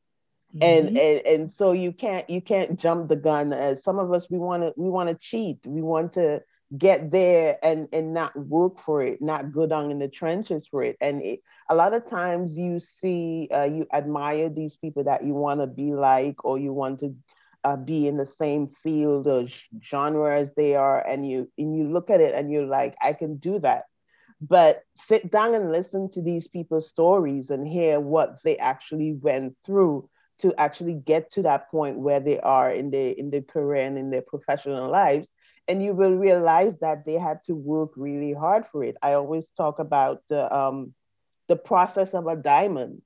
[0.56, 0.64] Mm-hmm.
[0.64, 4.30] And, and and so you can't you can't jump the gun as some of us
[4.30, 6.42] we want to we want to cheat we want to
[6.78, 10.84] get there and and not work for it not go down in the trenches for
[10.84, 10.98] it.
[11.02, 15.34] And it, a lot of times you see uh, you admire these people that you
[15.34, 17.16] want to be like or you want to
[17.64, 19.48] uh, be in the same field or
[19.84, 23.14] genre as they are and you and you look at it and you're like i
[23.14, 23.86] can do that.
[24.42, 29.56] But sit down and listen to these people's stories and hear what they actually went
[29.66, 30.08] through
[30.40, 33.98] to actually get to that point where they are in their in their career and
[33.98, 35.30] in their professional lives
[35.70, 39.48] and you will realize that they had to work really hard for it i always
[39.58, 40.94] talk about the um,
[41.48, 43.02] the process of a diamond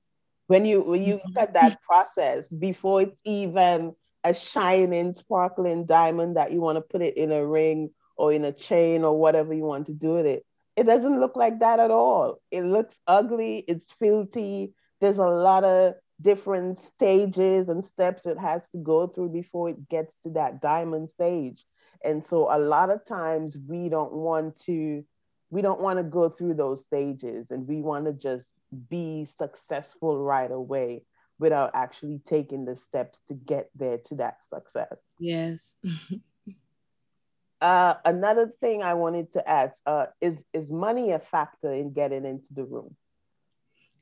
[0.48, 6.36] when you when you look at that process before it's even a shining sparkling diamond
[6.36, 9.54] that you want to put it in a ring or in a chain or whatever
[9.54, 10.44] you want to do with it
[10.76, 12.40] it doesn't look like that at all.
[12.50, 14.74] It looks ugly, it's filthy.
[15.00, 19.88] There's a lot of different stages and steps it has to go through before it
[19.88, 21.64] gets to that diamond stage.
[22.04, 25.04] And so a lot of times we don't want to
[25.50, 28.46] we don't want to go through those stages and we want to just
[28.88, 31.04] be successful right away
[31.38, 34.96] without actually taking the steps to get there to that success.
[35.18, 35.74] Yes.
[37.60, 42.26] Uh, another thing I wanted to ask uh, is is money a factor in getting
[42.26, 42.94] into the room?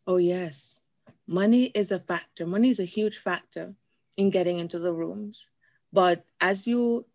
[0.04, 0.80] Oh yes,
[1.28, 2.44] money is a factor.
[2.44, 3.74] Money is a huge factor
[4.16, 5.48] in getting into the rooms.
[5.92, 7.06] But as you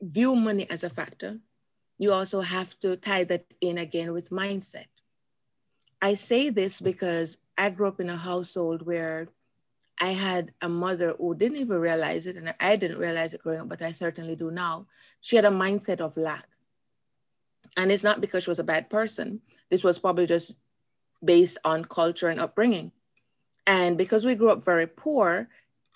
[0.00, 1.38] view money as a factor,
[1.98, 4.86] you also have to tie that in again with mindset.
[6.00, 9.28] I say this because I grew up in a household where
[10.00, 13.60] I had a mother who didn't even realize it, and I didn't realize it growing
[13.60, 14.86] up, but I certainly do now.
[15.20, 16.46] She had a mindset of lack.
[17.76, 19.42] And it's not because she was a bad person.
[19.70, 20.54] This was probably just
[21.22, 22.92] based on culture and upbringing.
[23.66, 25.48] And because we grew up very poor,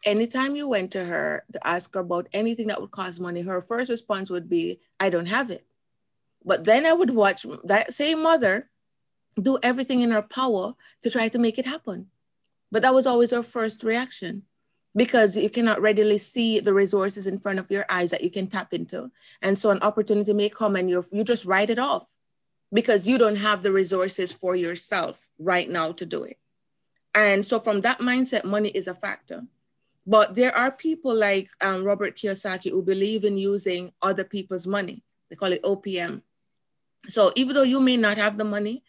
[0.04, 3.60] anytime you went to her to ask her about anything that would cost money, her
[3.60, 5.66] first response would be, I don't have it.
[6.44, 8.68] But then I would watch that same mother
[9.40, 12.08] do everything in her power to try to make it happen.
[12.70, 14.42] But that was always her first reaction
[14.94, 18.46] because you cannot readily see the resources in front of your eyes that you can
[18.46, 19.10] tap into.
[19.42, 22.06] And so an opportunity may come and you you just write it off
[22.72, 26.38] because you don't have the resources for yourself right now to do it.
[27.14, 29.44] And so from that mindset, money is a factor.
[30.06, 35.02] But there are people like um, Robert Kiyosaki who believe in using other people's money.
[35.30, 36.22] They call it OPM.
[37.08, 38.84] So even though you may not have the money,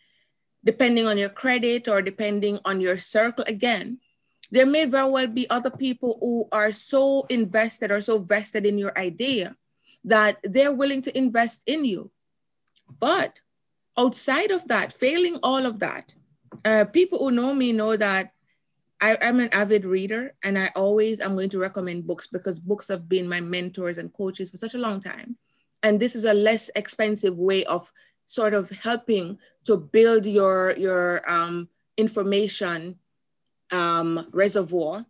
[0.65, 3.99] depending on your credit or depending on your circle again
[4.51, 8.78] there may very well be other people who are so invested or so vested in
[8.78, 9.56] your idea
[10.04, 12.12] that they're willing to invest in you
[12.99, 13.41] but
[13.97, 16.13] outside of that failing all of that
[16.65, 18.34] uh, people who know me know that
[19.01, 22.88] I, am an avid reader and I always am going to recommend books because books
[22.88, 25.38] have been my mentors and coaches for such a long time.
[25.84, 27.91] And this is a less expensive way of
[28.25, 32.97] sort of helping to build your your um, information
[33.71, 35.05] um, reservoir.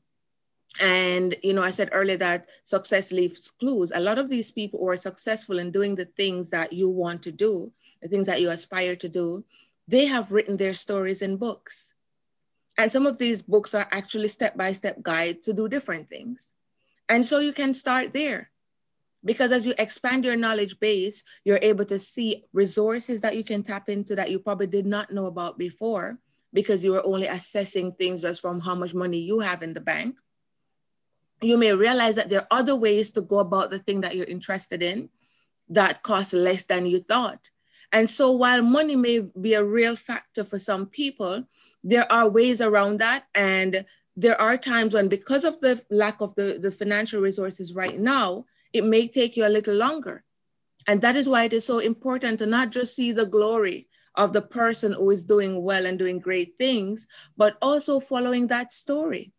[0.81, 3.91] And you know, I said earlier that success leaves clues.
[3.95, 7.21] A lot of these people who are successful in doing the things that you want
[7.23, 7.71] to do,
[8.01, 9.45] the things that you aspire to do,
[9.87, 11.94] they have written their stories in books.
[12.77, 16.51] And some of these books are actually step-by-step guides to do different things.
[17.07, 18.51] And so you can start there
[19.23, 23.63] because as you expand your knowledge base, you're able to see resources that you can
[23.63, 26.19] tap into that you probably did not know about before
[26.53, 29.81] because you were only assessing things just from how much money you have in the
[29.81, 30.15] bank.
[31.41, 34.25] You may realize that there are other ways to go about the thing that you're
[34.25, 35.09] interested in
[35.69, 37.49] that cost less than you thought.
[37.91, 41.45] And so while money may be a real factor for some people,
[41.85, 43.27] there are ways around that.
[43.35, 43.85] And
[44.17, 48.45] there are times when because of the lack of the, the financial resources right now,
[48.73, 50.23] it may take you a little longer.
[50.87, 54.33] And that is why it is so important to not just see the glory of
[54.33, 59.31] the person who is doing well and doing great things, but also following that story.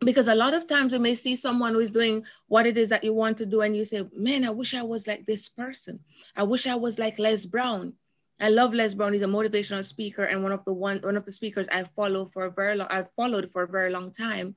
[0.00, 2.88] Because a lot of times we may see someone who is doing what it is
[2.90, 5.48] that you want to do, and you say, Man, I wish I was like this
[5.48, 6.00] person.
[6.36, 7.94] I wish I was like Les Brown.
[8.38, 9.12] I love Les Brown.
[9.12, 12.26] He's a motivational speaker and one of the one one of the speakers I follow
[12.26, 14.56] for a very long I've followed for a very long time.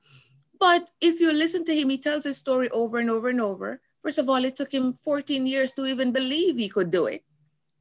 [0.58, 3.80] But if you listen to him, he tells his story over and over and over.
[4.02, 7.24] First of all, it took him 14 years to even believe he could do it.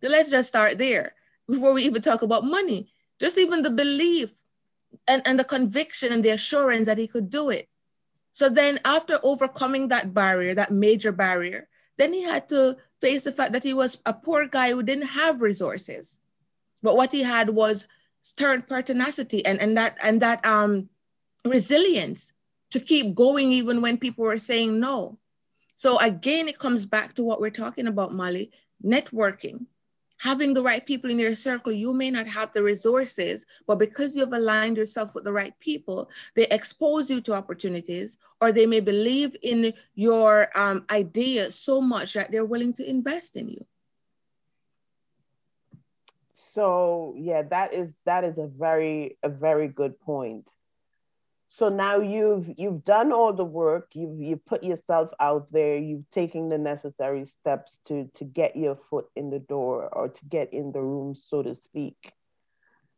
[0.02, 1.14] So let's just start there
[1.50, 2.92] before we even talk about money.
[3.20, 4.32] Just even the belief
[5.08, 7.68] and, and the conviction and the assurance that he could do it.
[8.32, 13.32] So then after overcoming that barrier, that major barrier, then he had to face the
[13.32, 16.20] fact that he was a poor guy who didn't have resources.
[16.82, 17.88] But what he had was
[18.22, 20.90] stern pertinacity and, and that and that um
[21.46, 22.34] resilience
[22.72, 25.18] to keep going even when people were saying no.
[25.76, 28.52] So again, it comes back to what we're talking about, Molly,
[28.84, 29.66] networking
[30.20, 34.16] having the right people in your circle, you may not have the resources, but because
[34.16, 38.80] you've aligned yourself with the right people, they expose you to opportunities or they may
[38.80, 43.66] believe in your um, idea so much that they're willing to invest in you.
[46.36, 50.50] So yeah, that is that is a very a very good point
[51.52, 53.90] so now you've you've done all the work.
[53.94, 55.78] You've you put yourself out there.
[55.78, 60.26] You've taken the necessary steps to to get your foot in the door or to
[60.26, 62.14] get in the room so to speak.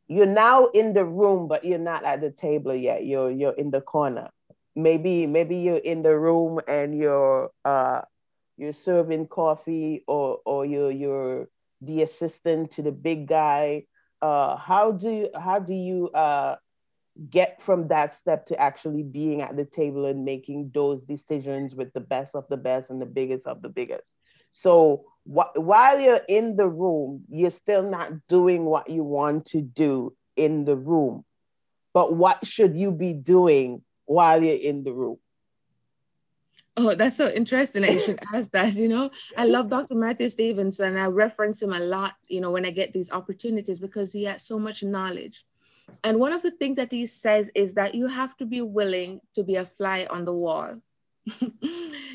[0.10, 3.06] You're now in the room but you're not at the table yet.
[3.06, 4.30] You're you're in the corner.
[4.76, 8.02] Maybe maybe you're in the room and you're uh
[8.58, 11.48] you're serving coffee or or you're you're
[11.80, 13.86] the assistant to the big guy.
[14.22, 16.58] Uh how do you how do you uh
[17.30, 21.92] get from that step to actually being at the table and making those decisions with
[21.94, 24.04] the best of the best and the biggest of the biggest.
[24.52, 29.62] So wh- while you're in the room, you're still not doing what you want to
[29.62, 31.26] do in the room.
[31.94, 35.18] But what should you be doing while you're in the room?
[36.78, 38.74] Oh, that's so interesting that you should ask that.
[38.76, 39.96] You know, I love Dr.
[39.96, 40.90] Matthew Stevenson.
[40.90, 44.24] And I reference him a lot, you know, when I get these opportunities because he
[44.24, 45.46] has so much knowledge.
[46.04, 49.22] And one of the things that he says is that you have to be willing
[49.36, 50.76] to be a fly on the wall.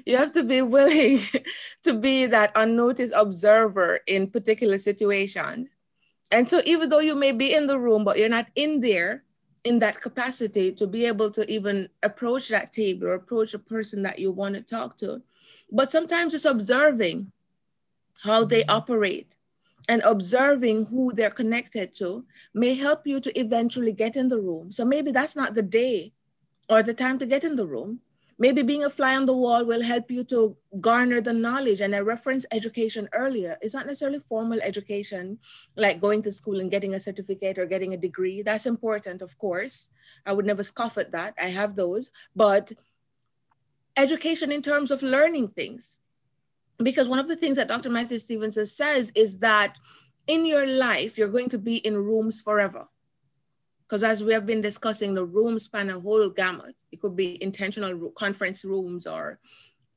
[0.07, 1.21] you have to be willing
[1.85, 5.69] to be that unnoticed observer in particular situations.
[6.33, 9.23] And so, even though you may be in the room, but you're not in there
[9.63, 14.03] in that capacity to be able to even approach that table or approach a person
[14.03, 15.23] that you want to talk to,
[15.71, 17.31] but sometimes just observing
[18.23, 18.71] how they mm-hmm.
[18.71, 19.36] operate
[19.89, 24.73] and observing who they're connected to may help you to eventually get in the room.
[24.73, 26.13] So maybe that's not the day
[26.69, 28.01] or the time to get in the room.
[28.39, 31.81] Maybe being a fly on the wall will help you to garner the knowledge.
[31.81, 33.57] And I referenced education earlier.
[33.63, 35.39] It's not necessarily formal education,
[35.75, 38.43] like going to school and getting a certificate or getting a degree.
[38.43, 39.89] That's important, of course.
[40.27, 41.35] I would never scoff at that.
[41.41, 42.11] I have those.
[42.35, 42.73] But
[43.97, 45.97] education in terms of learning things,
[46.79, 47.91] because one of the things that Dr.
[47.91, 49.77] Matthew Stevenson says is that
[50.27, 52.89] in your life, you're going to be in rooms forever.
[53.87, 56.75] Because as we have been discussing, the rooms span a whole gamut.
[56.91, 59.39] It could be intentional conference rooms or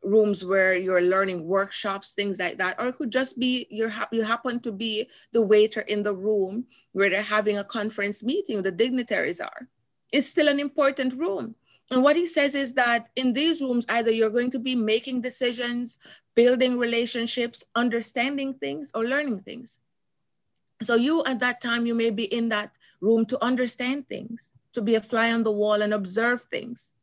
[0.03, 2.75] rooms where you're learning workshops, things like that.
[2.79, 6.13] Or it could just be you're ha- you happen to be the waiter in the
[6.13, 9.67] room where they're having a conference meeting, the dignitaries are.
[10.13, 11.55] It's still an important room.
[11.91, 15.21] And what he says is that in these rooms, either you're going to be making
[15.21, 15.97] decisions,
[16.36, 19.80] building relationships, understanding things, or learning things.
[20.82, 24.82] So you at that time, you may be in that room to understand things, to
[24.82, 26.93] be a fly on the wall and observe things.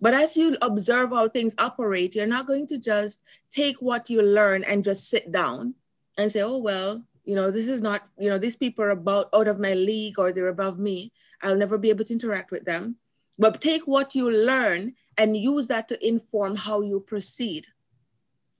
[0.00, 4.22] But as you observe how things operate, you're not going to just take what you
[4.22, 5.74] learn and just sit down
[6.18, 9.28] and say, oh, well, you know, this is not, you know, these people are about
[9.32, 11.12] out of my league or they're above me.
[11.40, 12.96] I'll never be able to interact with them.
[13.42, 17.66] But take what you learn and use that to inform how you proceed.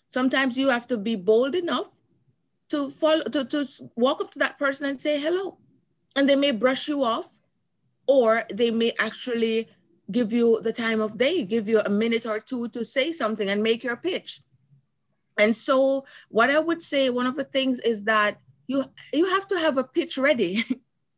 [0.09, 1.89] Sometimes you have to be bold enough
[2.71, 3.65] to follow to, to
[3.95, 5.59] walk up to that person and say hello.
[6.17, 7.29] And they may brush you off,
[8.09, 9.69] or they may actually
[10.11, 13.49] give you the time of day, give you a minute or two to say something
[13.49, 14.43] and make your pitch.
[15.39, 19.47] And so what I would say, one of the things is that you you have
[19.47, 20.65] to have a pitch ready.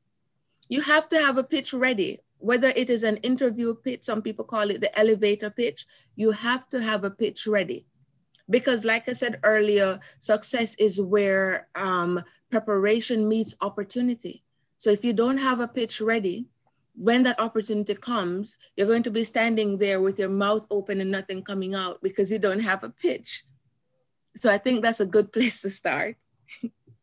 [0.68, 4.44] you have to have a pitch ready whether it is an interview pitch, some people
[4.44, 7.86] call it the elevator pitch, you have to have a pitch ready.
[8.50, 14.44] Because, like I said earlier, success is where um, preparation meets opportunity.
[14.76, 16.48] So, if you don't have a pitch ready,
[16.94, 21.10] when that opportunity comes, you're going to be standing there with your mouth open and
[21.10, 23.44] nothing coming out because you don't have a pitch.
[24.36, 26.16] So I think that's a good place to start.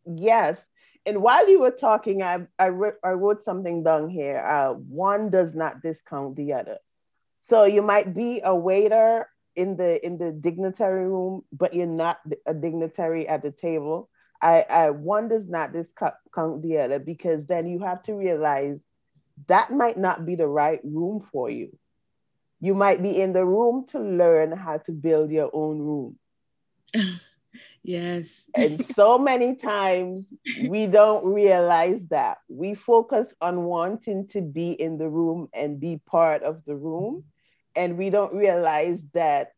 [0.05, 0.63] yes.
[1.06, 4.38] And while you were talking, I, I, re- I wrote something down here.
[4.38, 6.78] Uh, one does not discount the other.
[7.41, 12.20] So you might be a waiter in the in the dignitary room, but you're not
[12.45, 14.10] a dignitary at the table.
[14.41, 18.88] I, I one does not discount the other because then you have to realize
[19.47, 21.78] that might not be the right room for you.
[22.60, 26.20] You might be in the room to learn how to build your own room.
[27.84, 28.49] yes.
[28.56, 30.32] and so many times
[30.68, 32.39] we don't realize that.
[32.47, 37.26] We focus on wanting to be in the room and be part of the room.
[37.76, 39.54] And we don't realize that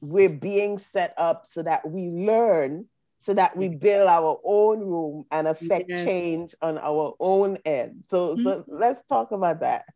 [0.00, 2.86] we're being set up so that we learn
[3.24, 6.04] so that we build our own room and affect yes.
[6.04, 8.04] change on our own end.
[8.08, 8.42] So, mm-hmm.
[8.42, 9.86] so let's talk about that.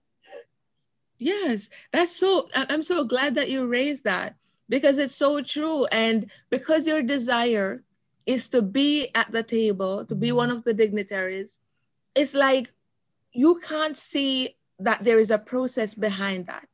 [1.19, 4.37] Yes, that's so, I'm so glad that you raised that
[4.69, 5.87] because it's so true.
[5.87, 7.83] And because your desire
[8.27, 11.61] is to be at the table, to be one of the dignitaries,
[12.15, 12.73] it's like
[13.33, 16.69] you can't see that there is a process behind that.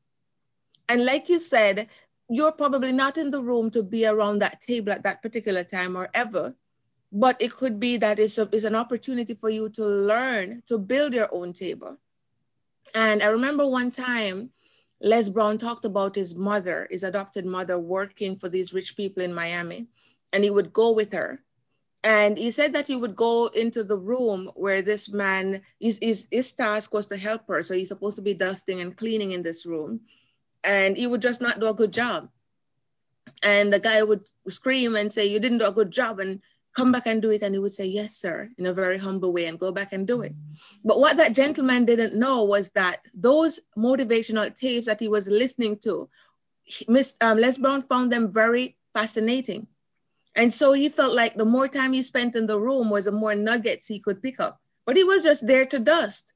[0.88, 1.88] And like you said,
[2.28, 5.96] you're probably not in the room to be around that table at that particular time
[5.96, 6.54] or ever
[7.16, 10.76] but it could be that it's, a, it's an opportunity for you to learn to
[10.76, 11.96] build your own table
[12.94, 14.50] and i remember one time
[15.00, 19.34] les brown talked about his mother his adopted mother working for these rich people in
[19.34, 19.88] miami
[20.34, 21.40] and he would go with her.
[22.02, 26.26] And he said that he would go into the room where this man his, his,
[26.30, 27.62] his task was to help her.
[27.62, 30.00] So he's supposed to be dusting and cleaning in this room.
[30.64, 32.28] And he would just not do a good job.
[33.42, 36.40] And the guy would scream and say, You didn't do a good job, and
[36.74, 37.42] come back and do it.
[37.42, 40.06] And he would say, Yes, sir, in a very humble way, and go back and
[40.06, 40.34] do it.
[40.84, 45.78] But what that gentleman didn't know was that those motivational tapes that he was listening
[45.78, 46.08] to,
[46.88, 49.66] Miss um, Les Brown found them very fascinating.
[50.34, 53.12] And so he felt like the more time he spent in the room was the
[53.12, 54.60] more nuggets he could pick up.
[54.84, 56.32] But he was just there to dust.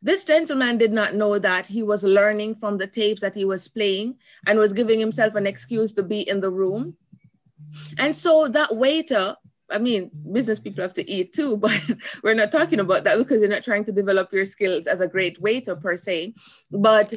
[0.00, 3.68] This gentleman did not know that he was learning from the tapes that he was
[3.68, 4.16] playing
[4.46, 6.96] and was giving himself an excuse to be in the room.
[7.98, 9.36] And so that waiter,
[9.70, 10.32] I mean, mm-hmm.
[10.32, 11.80] business people have to eat too, but
[12.22, 15.08] we're not talking about that because you're not trying to develop your skills as a
[15.08, 16.34] great waiter per se.
[16.70, 17.14] But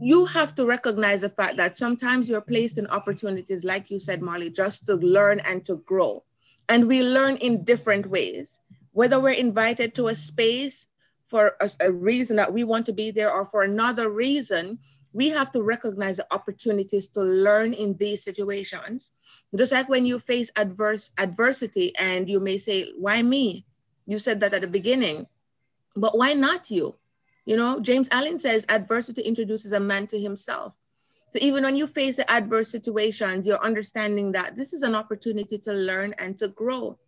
[0.00, 4.22] you have to recognize the fact that sometimes you're placed in opportunities, like you said,
[4.22, 6.24] Molly, just to learn and to grow.
[6.68, 8.60] And we learn in different ways.
[8.92, 10.86] Whether we're invited to a space
[11.28, 14.78] for a, a reason that we want to be there or for another reason,
[15.12, 19.10] we have to recognize the opportunities to learn in these situations.
[19.54, 23.66] Just like when you face adverse adversity and you may say, why me?
[24.06, 25.26] You said that at the beginning,
[25.94, 26.96] but why not you?
[27.44, 30.74] You know, James Allen says adversity introduces a man to himself.
[31.30, 35.58] So even when you face the adverse situations, you're understanding that this is an opportunity
[35.58, 36.98] to learn and to grow.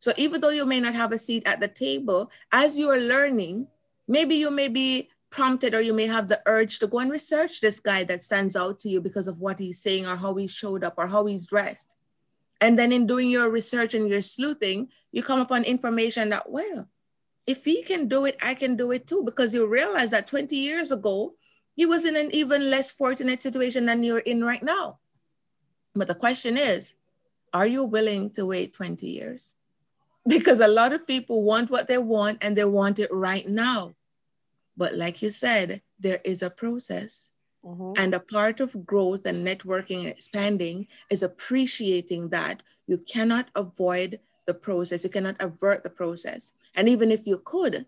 [0.00, 3.00] So even though you may not have a seat at the table, as you are
[3.00, 3.68] learning,
[4.06, 7.60] maybe you may be prompted or you may have the urge to go and research
[7.60, 10.46] this guy that stands out to you because of what he's saying or how he
[10.46, 11.92] showed up or how he's dressed.
[12.60, 16.88] And then in doing your research and your sleuthing, you come upon information that, well,
[17.48, 19.24] if he can do it, I can do it too.
[19.24, 21.34] Because you realize that 20 years ago,
[21.74, 25.00] he was in an even less fortunate situation than you're in right now.
[25.96, 26.94] But the question is,
[27.52, 29.54] are you willing to wait 20 years?
[30.28, 33.94] because a lot of people want what they want and they want it right now.
[34.76, 37.30] But like you said, there is a process.
[37.64, 37.92] Mm-hmm.
[37.96, 44.20] And a part of growth and networking and expanding is appreciating that you cannot avoid
[44.46, 46.52] the process, you cannot avert the process.
[46.74, 47.86] And even if you could,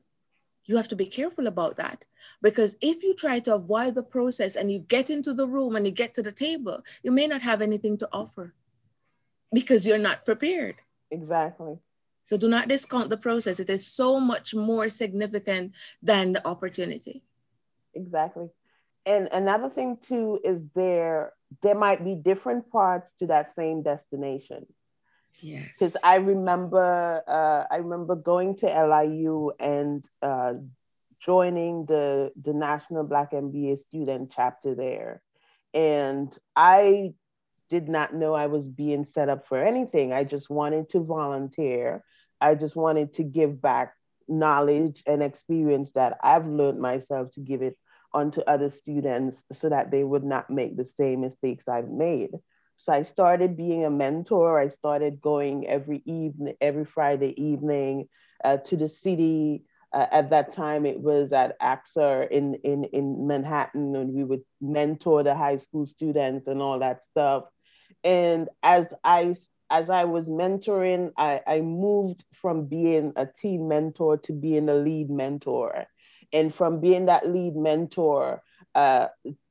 [0.64, 2.05] you have to be careful about that.
[2.43, 5.87] Because if you try to avoid the process and you get into the room and
[5.87, 8.55] you get to the table, you may not have anything to offer
[9.53, 10.76] because you're not prepared.
[11.11, 11.78] Exactly.
[12.27, 13.61] So do not discount the process.
[13.61, 15.72] It is so much more significant
[16.03, 17.22] than the opportunity.
[17.95, 18.49] Exactly.
[19.07, 24.66] And another thing too is there there might be different parts to that same destination.
[25.41, 25.68] Yes.
[25.72, 30.55] Because I remember uh, I remember going to LIU and uh,
[31.20, 35.22] joining the the National Black MBA student chapter there.
[35.72, 37.14] And I
[37.68, 40.12] did not know I was being set up for anything.
[40.12, 42.03] I just wanted to volunteer
[42.41, 43.95] I just wanted to give back
[44.28, 47.76] knowledge and experience that I've learned myself to give it
[48.12, 52.30] onto other students so that they would not make the same mistakes I've made.
[52.76, 54.61] So I started being a mentor.
[54.61, 58.09] I started going every evening, every Friday evening
[58.45, 63.26] uh, to the city Uh, at that time, it was at AXA in, in, in
[63.26, 67.45] Manhattan, and we would mentor the high school students and all that stuff.
[68.05, 69.34] And as I
[69.70, 74.74] as I was mentoring, I, I moved from being a team mentor to being a
[74.74, 75.86] lead mentor.
[76.32, 78.42] And from being that lead mentor,
[78.74, 79.08] uh,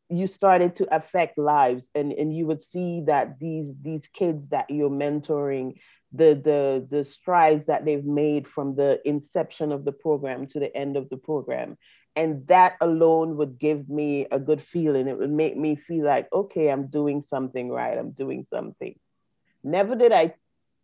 [0.09, 1.89] you started to affect lives.
[1.95, 5.75] And, and you would see that these these kids that you're mentoring
[6.11, 10.75] the the the strides that they've made from the inception of the program to the
[10.75, 11.77] end of the program.
[12.15, 15.09] And that alone would give me a good feeling.
[15.09, 17.97] It would make me feel like okay i'm doing something right.
[17.97, 18.95] I'm doing something
[19.65, 20.33] never did i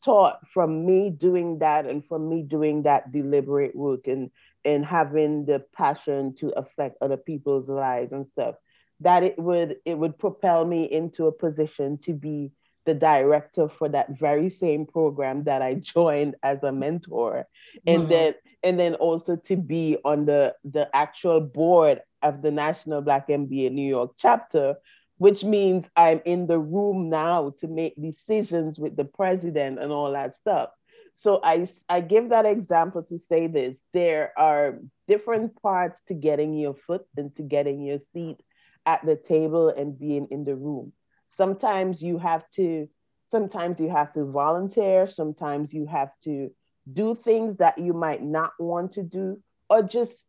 [0.03, 4.32] taught from me doing that and from me doing that deliberate work and
[4.65, 8.55] and having the passion to affect other people's lives and stuff
[8.99, 12.51] that it would it would propel me into a position to be
[12.86, 17.47] the director for that very same program that I joined as a mentor.
[17.86, 18.09] And mm-hmm.
[18.09, 23.27] then and then also to be on the the actual board of the National Black
[23.27, 24.75] MBA New York chapter,
[25.22, 30.11] which means I'm in the room now to make decisions with the president and all
[30.13, 30.72] that stuff.
[31.13, 36.55] So I, I give that example to say this there are different parts to getting
[36.55, 38.38] your foot and to getting your seat
[38.88, 40.91] at the table and being in the room
[41.32, 42.88] sometimes you have to
[43.28, 46.49] sometimes you have to volunteer sometimes you have to
[46.91, 49.39] do things that you might not want to do
[49.72, 50.26] or just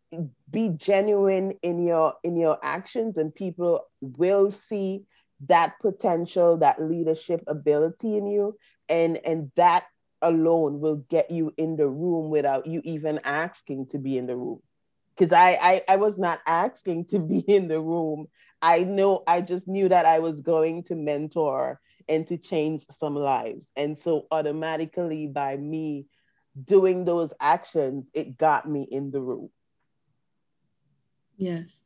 [0.51, 5.03] be genuine in your in your actions and people will see
[5.49, 8.57] that potential that leadership ability in you
[8.88, 9.84] and and that
[10.22, 14.36] alone will get you in the room without you even asking to be in the
[14.36, 14.61] room
[15.16, 18.28] because I, I i was not asking to be in the room
[18.62, 23.16] I know I just knew that I was going to mentor and to change some
[23.16, 23.70] lives.
[23.76, 26.07] And so automatically by me
[26.64, 29.50] doing those actions, it got me in the room.
[31.36, 31.82] Yes.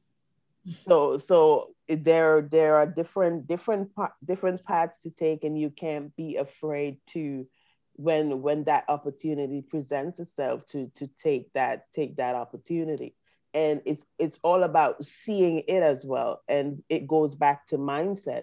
[0.85, 3.91] So so there there are different different
[4.25, 7.47] different paths to take and you can't be afraid to
[7.93, 13.15] when when that opportunity presents itself to to take that take that opportunity
[13.55, 18.43] and it's it's all about seeing it as well and it goes back to mindset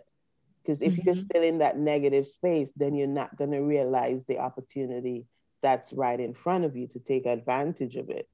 [0.64, 1.02] because if mm-hmm.
[1.06, 5.28] you're still in that negative space then you're not going to realize the opportunity
[5.64, 8.30] that's right in front of you to take advantage of it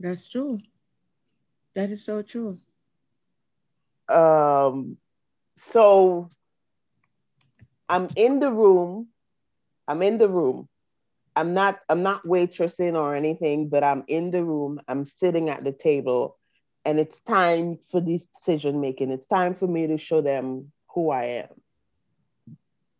[0.00, 0.58] that's true
[1.74, 2.56] that is so true
[4.08, 4.96] um
[5.58, 6.28] so
[7.88, 9.08] i'm in the room
[9.86, 10.68] i'm in the room
[11.34, 15.64] I'm not I'm not waitressing or anything, but I'm in the room, I'm sitting at
[15.64, 16.38] the table,
[16.84, 19.10] and it's time for this decision making.
[19.10, 21.48] It's time for me to show them who I am.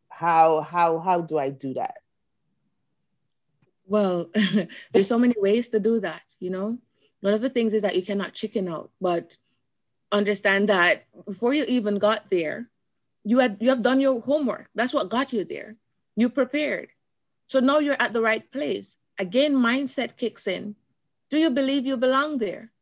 [0.09, 1.97] How how how do I do that?
[3.93, 4.33] Well,
[4.93, 6.81] there's so many ways to do that, you know.
[7.21, 9.37] One of the things is that you cannot chicken out, but
[10.11, 12.73] understand that before you even got there,
[13.23, 14.73] you had you have done your homework.
[14.75, 15.77] That's what got you there.
[16.17, 16.89] You prepared
[17.53, 18.97] so now you're at the right place.
[19.19, 20.75] Again, mindset kicks in.
[21.29, 22.73] Do you believe you belong there?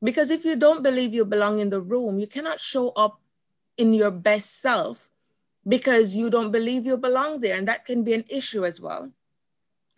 [0.00, 3.20] Because if you don't believe you belong in the room, you cannot show up
[3.76, 5.10] in your best self
[5.66, 7.58] because you don't believe you belong there.
[7.58, 9.10] And that can be an issue as well.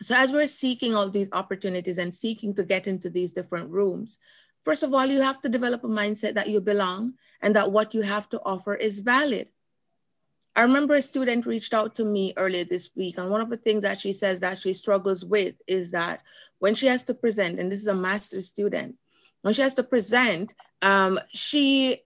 [0.01, 4.17] So, as we're seeking all these opportunities and seeking to get into these different rooms,
[4.63, 7.93] first of all, you have to develop a mindset that you belong and that what
[7.93, 9.49] you have to offer is valid.
[10.55, 13.57] I remember a student reached out to me earlier this week, and one of the
[13.57, 16.21] things that she says that she struggles with is that
[16.59, 18.95] when she has to present, and this is a master's student,
[19.41, 22.03] when she has to present, um, she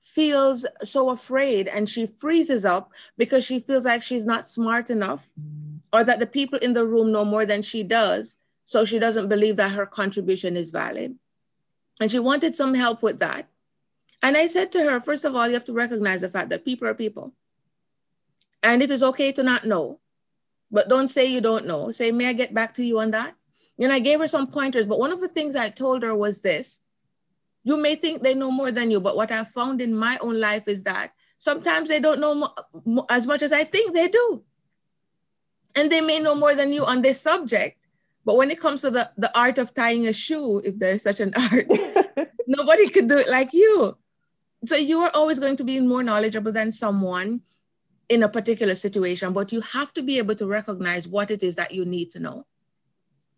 [0.00, 5.28] feels so afraid and she freezes up because she feels like she's not smart enough
[5.92, 8.36] or that the people in the room know more than she does.
[8.64, 11.16] So she doesn't believe that her contribution is valid.
[12.00, 13.48] And she wanted some help with that.
[14.22, 16.64] And I said to her, first of all, you have to recognize the fact that
[16.64, 17.32] people are people.
[18.62, 20.00] And it is okay to not know,
[20.70, 21.92] but don't say you don't know.
[21.92, 23.36] Say, may I get back to you on that?
[23.78, 26.40] And I gave her some pointers, but one of the things I told her was
[26.40, 26.80] this
[27.62, 30.38] you may think they know more than you, but what I've found in my own
[30.38, 32.54] life is that sometimes they don't know
[33.10, 34.44] as much as I think they do.
[35.76, 37.78] And they may know more than you on this subject,
[38.24, 41.20] but when it comes to the, the art of tying a shoe, if there's such
[41.20, 41.70] an art,
[42.48, 43.96] nobody could do it like you.
[44.64, 47.42] So you are always going to be more knowledgeable than someone
[48.08, 51.56] in a particular situation, but you have to be able to recognize what it is
[51.56, 52.46] that you need to know.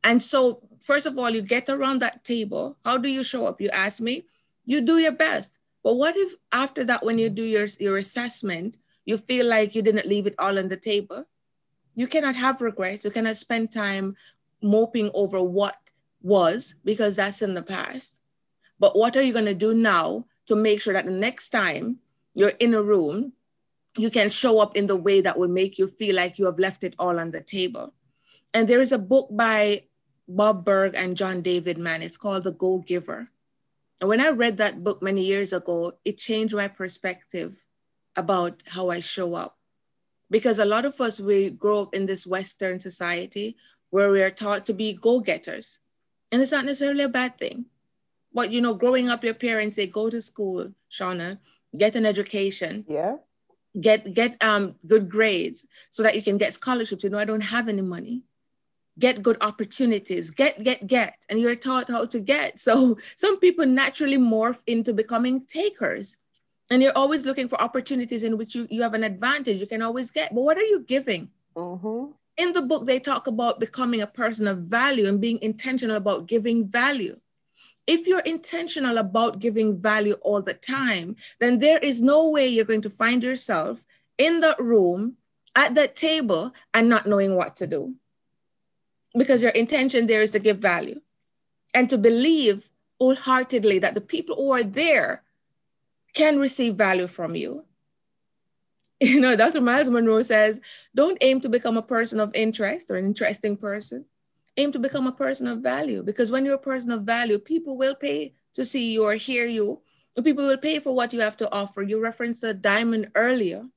[0.05, 2.78] And so, first of all, you get around that table.
[2.84, 3.61] How do you show up?
[3.61, 4.24] You ask me,
[4.64, 5.59] you do your best.
[5.82, 9.82] But what if after that, when you do your, your assessment, you feel like you
[9.82, 11.26] didn't leave it all on the table?
[11.99, 13.05] You cannot have regrets.
[13.05, 14.14] You cannot spend time
[14.62, 15.74] moping over what
[16.22, 18.20] was because that's in the past.
[18.78, 21.99] But what are you going to do now to make sure that the next time
[22.34, 23.32] you're in a room,
[23.96, 26.61] you can show up in the way that will make you feel like you have
[26.61, 27.94] left it all on the table?
[28.55, 29.86] And there is a book by
[30.28, 32.03] Bob Burg and John David Mann.
[32.03, 33.28] It's called The Go Giver.
[34.01, 37.64] And when I read that book many years ago, it changed my perspective
[38.14, 39.57] about how I show up.
[40.30, 43.56] Because a lot of us, we grow up in this Western society
[43.90, 45.78] where we are taught to be go getters.
[46.30, 47.66] And it's not necessarily a bad thing.
[48.32, 51.38] But, you know, growing up, your parents say, go to school, Shauna,
[51.76, 52.84] get an education.
[52.88, 53.16] Yeah.
[53.78, 57.04] Get get um good grades so that you can get scholarships.
[57.04, 58.24] You know, I don't have any money
[58.98, 63.66] get good opportunities get get get and you're taught how to get so some people
[63.66, 66.16] naturally morph into becoming takers
[66.70, 69.60] and you're always looking for opportunities in which you, you have an advantage.
[69.60, 71.30] You can always get but what are you giving?
[71.56, 72.12] Mm-hmm.
[72.36, 76.28] in the book they talk about becoming a person of value and being intentional about
[76.28, 77.18] giving value.
[77.86, 82.64] If you're intentional about giving value all the time then there is no way you're
[82.64, 83.84] going to find yourself
[84.18, 85.16] in that room
[85.56, 87.94] at that table and not knowing what to do.
[89.16, 91.00] Because your intention there is to give value
[91.74, 95.22] and to believe wholeheartedly that the people who are there
[96.18, 97.64] can receive value from you.
[99.00, 99.60] You know, Dr.
[99.60, 100.60] Myles Munroe says,
[100.92, 104.06] don't aim to become a person of interest or an interesting person.
[104.56, 107.78] Aim to become a person of value because when you're a person of value, people
[107.78, 109.82] will pay to see you or hear you.
[110.24, 111.80] People will pay for what you have to offer.
[111.80, 113.68] You referenced the diamond earlier.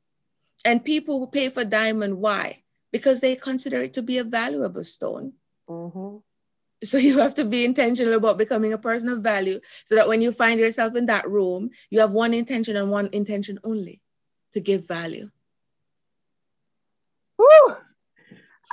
[0.65, 2.17] And people will pay for diamond.
[2.17, 2.63] Why?
[2.91, 5.33] because they consider it to be a valuable stone.
[5.69, 6.17] Mm-hmm.
[6.83, 10.21] So you have to be intentional about becoming a person of value so that when
[10.21, 14.01] you find yourself in that room, you have one intention and one intention only
[14.53, 15.29] to give value.
[17.37, 17.75] Woo!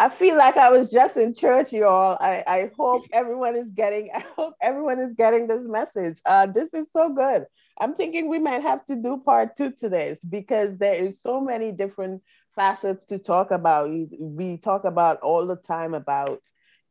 [0.00, 2.16] I feel like I was just in church, y'all.
[2.20, 6.20] I, I hope everyone is getting, I hope everyone is getting this message.
[6.24, 7.46] Uh, this is so good.
[7.80, 11.40] I'm thinking we might have to do part two to this because there is so
[11.40, 12.22] many different
[12.54, 13.90] facets to talk about.
[14.20, 16.40] We talk about all the time about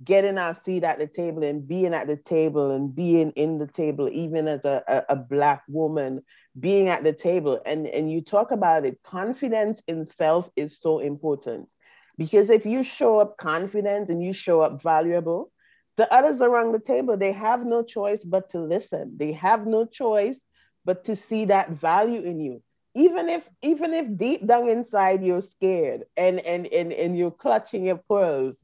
[0.04, 3.68] getting our seat at the table and being at the table and being in the
[3.68, 6.22] table, even as a, a, a black woman,
[6.60, 7.60] being at the table.
[7.66, 11.74] And, and you talk about it, confidence in self is so important.
[12.18, 15.52] Because if you show up confident and you show up valuable,
[15.98, 19.18] the others around the table, they have no choice but to listen.
[19.18, 20.39] They have no choice
[20.86, 22.62] but to see that value in you
[22.95, 27.86] even if even if deep down inside you're scared and and and, and you're clutching
[27.86, 28.56] your pearls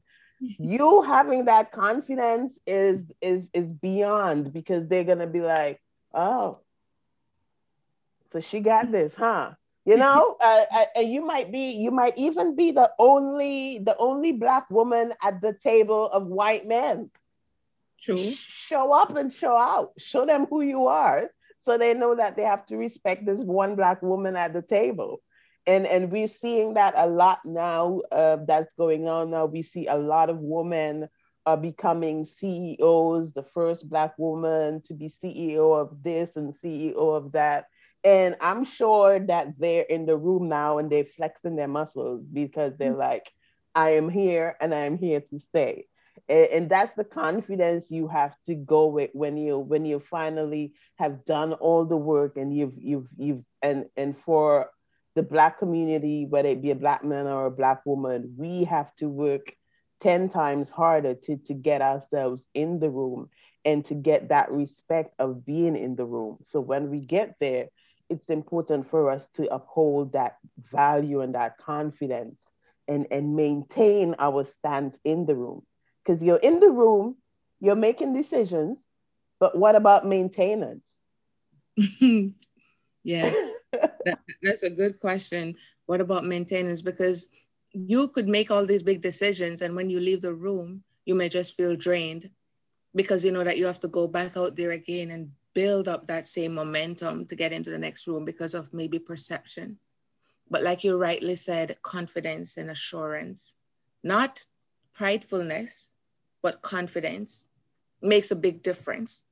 [0.60, 5.80] you having that confidence is is is beyond because they're gonna be like
[6.14, 6.60] oh
[8.32, 9.52] so she got this huh?
[9.84, 10.64] You know uh,
[10.96, 15.40] uh, you might be you might even be the only the only black woman at
[15.40, 17.10] the table of white men.
[18.00, 18.16] True.
[18.16, 19.92] show up and show out.
[19.98, 23.74] Show them who you are so they know that they have to respect this one
[23.76, 25.20] black woman at the table
[25.66, 29.46] and and we're seeing that a lot now uh, that's going on now.
[29.46, 31.08] We see a lot of women
[31.46, 37.32] are becoming ceos the first black woman to be ceo of this and ceo of
[37.32, 37.66] that.
[38.02, 42.76] And i'm sure that they're in the room now and they're flexing their muscles because
[42.76, 43.00] they're mm-hmm.
[43.00, 43.30] like
[43.74, 45.86] i am here and i am here to stay.
[46.28, 51.24] And that's the confidence you have to go with when you when you finally have
[51.26, 54.70] done all the work and you've you've you've and and for
[55.14, 58.94] the black community whether it be a black man or a black woman we have
[58.96, 59.54] to work
[60.00, 63.28] 10 times harder to to get ourselves in the room
[63.64, 66.36] and to get that respect of being in the room.
[66.42, 67.68] So when we get there
[68.10, 70.36] it's important for us to uphold that
[70.70, 72.44] value and that confidence
[72.86, 75.62] and and maintain our stance in the room.
[76.04, 77.16] Because you're in the room,
[77.60, 78.78] you're making decisions,
[79.40, 80.84] but what about maintenance?
[83.02, 83.52] yes,
[84.04, 85.56] that, that's a good question.
[85.86, 86.82] What about maintenance?
[86.82, 87.28] Because
[87.72, 91.28] you could make all these big decisions, and when you leave the room, you may
[91.28, 92.30] just feel drained
[92.94, 96.06] because you know that you have to go back out there again and build up
[96.06, 99.78] that same momentum to get into the next room because of maybe perception.
[100.50, 103.54] But like you rightly said, confidence and assurance,
[104.02, 104.44] not
[104.96, 105.90] pridefulness,
[106.42, 107.48] but confidence
[108.02, 109.24] makes a big difference.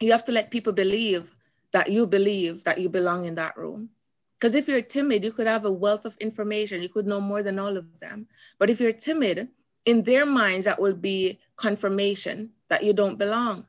[0.00, 1.36] You have to let people believe
[1.72, 3.90] that you believe that you belong in that room.
[4.38, 7.42] Because if you're timid, you could have a wealth of information, you could know more
[7.42, 8.26] than all of them.
[8.58, 9.48] But if you're timid,
[9.84, 13.66] in their minds, that will be confirmation that you don't belong.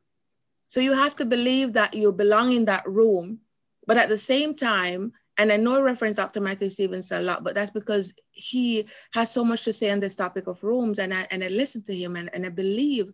[0.68, 3.40] So you have to believe that you belong in that room,
[3.88, 6.40] but at the same time, and I know I reference Dr.
[6.40, 10.16] Matthew Stevens a lot, but that's because he has so much to say on this
[10.16, 11.00] topic of rooms.
[11.00, 13.12] And I, and I listen to him and, and I believe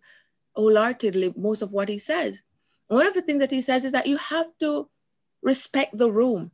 [0.54, 2.42] wholeheartedly most of what he says.
[2.88, 4.88] One of the things that he says is that you have to
[5.42, 6.50] respect the room.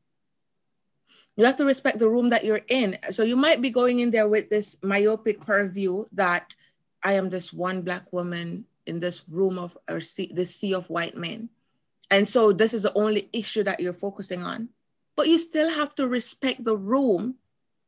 [1.37, 2.99] You have to respect the room that you're in.
[3.11, 6.55] So you might be going in there with this myopic purview that
[7.03, 10.91] I am this one black woman in this room of or sea, this sea of
[10.91, 11.49] white men.
[12.11, 14.69] And so this is the only issue that you're focusing on.
[15.17, 17.37] But you still have to respect the room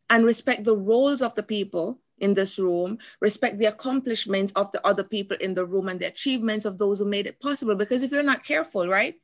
[0.09, 4.85] and respect the roles of the people in this room, respect the accomplishments of the
[4.87, 7.75] other people in the room and the achievements of those who made it possible.
[7.75, 9.15] Because if you're not careful, right,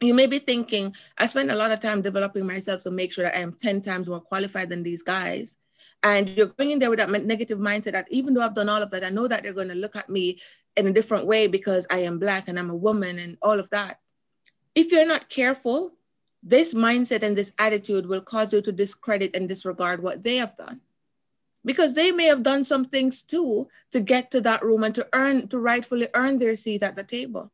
[0.00, 3.24] you may be thinking, I spend a lot of time developing myself to make sure
[3.24, 5.56] that I am 10 times more qualified than these guys.
[6.02, 8.80] And you're going in there with that negative mindset that even though I've done all
[8.80, 10.40] of that, I know that they're going to look at me
[10.76, 13.68] in a different way because I am Black and I'm a woman and all of
[13.70, 14.00] that.
[14.74, 15.92] If you're not careful,
[16.42, 20.56] this mindset and this attitude will cause you to discredit and disregard what they have
[20.56, 20.80] done
[21.64, 25.06] because they may have done some things too to get to that room and to
[25.12, 27.52] earn to rightfully earn their seat at the table.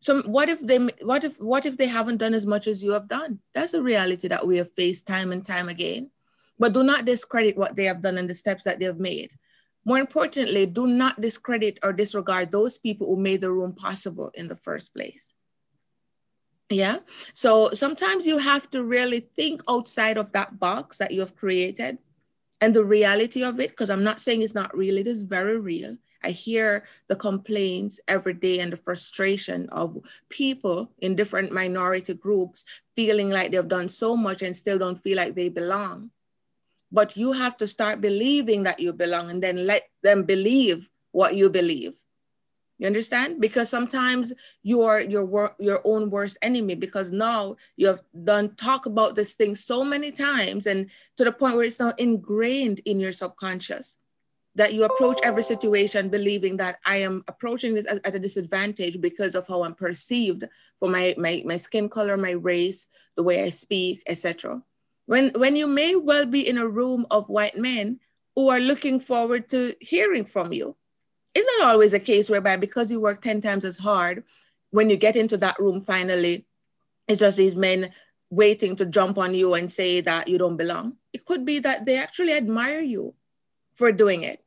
[0.00, 2.92] So what if they what if what if they haven't done as much as you
[2.92, 3.40] have done?
[3.54, 6.10] That's a reality that we have faced time and time again.
[6.58, 9.30] But do not discredit what they have done and the steps that they have made.
[9.84, 14.46] More importantly do not discredit or disregard those people who made the room possible in
[14.46, 15.34] the first place.
[16.70, 16.98] Yeah?
[17.32, 21.98] So sometimes you have to really think outside of that box that you have created
[22.60, 25.58] and the reality of it, because I'm not saying it's not real, it is very
[25.58, 25.96] real.
[26.22, 29.98] I hear the complaints every day and the frustration of
[30.28, 32.64] people in different minority groups
[32.96, 36.10] feeling like they've done so much and still don't feel like they belong.
[36.90, 41.36] But you have to start believing that you belong and then let them believe what
[41.36, 42.02] you believe.
[42.78, 43.40] You understand?
[43.40, 48.54] Because sometimes you are your wor- your own worst enemy because now you have done
[48.54, 52.80] talk about this thing so many times and to the point where it's now ingrained
[52.84, 53.96] in your subconscious
[54.54, 59.00] that you approach every situation believing that I am approaching this at, at a disadvantage
[59.00, 60.44] because of how I'm perceived
[60.76, 64.60] for my, my, my skin color, my race, the way I speak, etc.
[65.06, 68.00] When, when you may well be in a room of white men
[68.34, 70.76] who are looking forward to hearing from you,
[71.38, 74.24] it's not always a case whereby because you work 10 times as hard,
[74.70, 76.46] when you get into that room finally,
[77.06, 77.92] it's just these men
[78.30, 80.96] waiting to jump on you and say that you don't belong.
[81.12, 83.14] It could be that they actually admire you
[83.74, 84.44] for doing it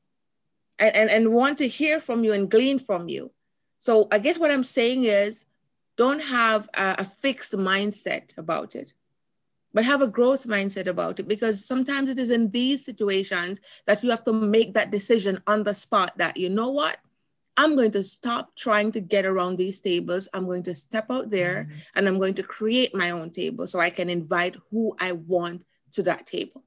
[0.78, 3.32] and, and, and want to hear from you and glean from you.
[3.80, 5.46] So I guess what I'm saying is
[5.98, 8.94] don't have a, a fixed mindset about it
[9.74, 14.04] but have a growth mindset about it because sometimes it is in these situations that
[14.04, 16.98] you have to make that decision on the spot that you know what?
[17.58, 20.30] I'm going to stop trying to get around these tables.
[20.34, 21.80] I'm going to step out there mm-hmm.
[21.96, 25.64] and i'm going to create my own table so i can invite who i want
[25.94, 26.64] to that table.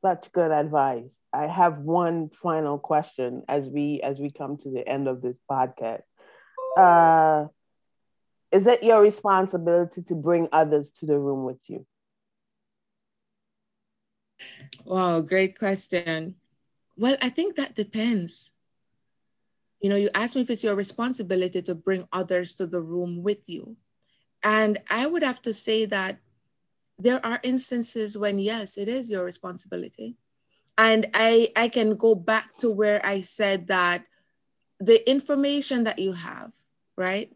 [0.00, 1.20] Such good advice.
[1.32, 5.38] I have one final question as we as we come to the end of this
[5.50, 6.02] podcast.
[6.76, 7.46] Uh
[8.50, 11.86] is it your responsibility to bring others to the room with you?
[14.84, 16.36] Wow, great question.
[16.96, 18.52] Well, I think that depends.
[19.80, 23.22] You know, you asked me if it's your responsibility to bring others to the room
[23.22, 23.76] with you.
[24.42, 26.18] And I would have to say that
[26.98, 30.16] there are instances when, yes, it is your responsibility.
[30.76, 34.04] And I, I can go back to where I said that
[34.80, 36.52] the information that you have,
[36.96, 37.32] right?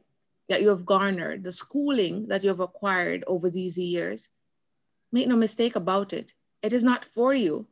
[0.48, 4.28] That you have garnered, the schooling that you have acquired over these years,
[5.12, 7.66] make no mistake about it, it is not for you.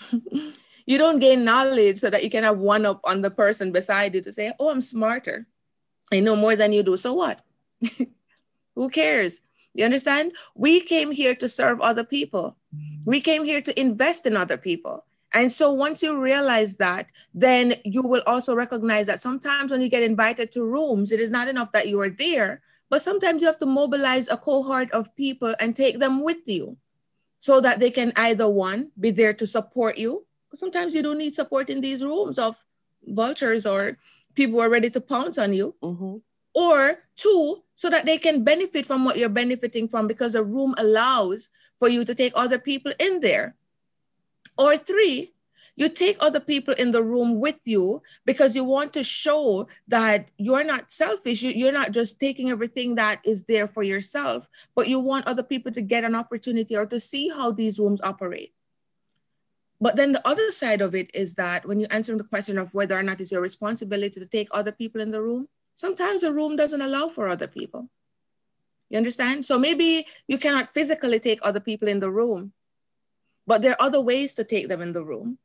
[0.86, 4.14] you don't gain knowledge so that you can have one up on the person beside
[4.14, 5.46] you to say, Oh, I'm smarter.
[6.12, 6.96] I know more than you do.
[6.96, 7.40] So what?
[8.76, 9.40] Who cares?
[9.74, 10.32] You understand?
[10.54, 12.56] We came here to serve other people.
[13.04, 15.05] We came here to invest in other people.
[15.32, 19.88] And so once you realize that, then you will also recognize that sometimes when you
[19.88, 23.46] get invited to rooms, it is not enough that you are there, but sometimes you
[23.46, 26.76] have to mobilize a cohort of people and take them with you
[27.38, 30.24] so that they can either one, be there to support you.
[30.54, 32.64] Sometimes you don't need support in these rooms of
[33.04, 33.98] vultures or
[34.34, 35.74] people who are ready to pounce on you.
[35.82, 36.16] Mm-hmm.
[36.54, 40.74] Or two, so that they can benefit from what you're benefiting from because a room
[40.78, 43.54] allows for you to take other people in there
[44.58, 45.32] or three,
[45.76, 50.28] you take other people in the room with you because you want to show that
[50.38, 51.42] you're not selfish.
[51.42, 55.70] You're not just taking everything that is there for yourself, but you want other people
[55.72, 58.54] to get an opportunity or to see how these rooms operate.
[59.78, 62.72] But then the other side of it is that when you answer the question of
[62.72, 66.32] whether or not it's your responsibility to take other people in the room, sometimes the
[66.32, 67.90] room doesn't allow for other people.
[68.88, 69.44] You understand?
[69.44, 72.52] So maybe you cannot physically take other people in the room,
[73.46, 75.38] but there are other ways to take them in the room.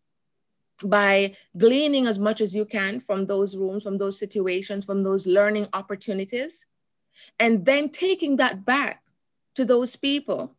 [0.83, 5.27] by gleaning as much as you can from those rooms, from those situations, from those
[5.27, 6.65] learning opportunities,
[7.39, 9.03] and then taking that back
[9.55, 10.55] to those people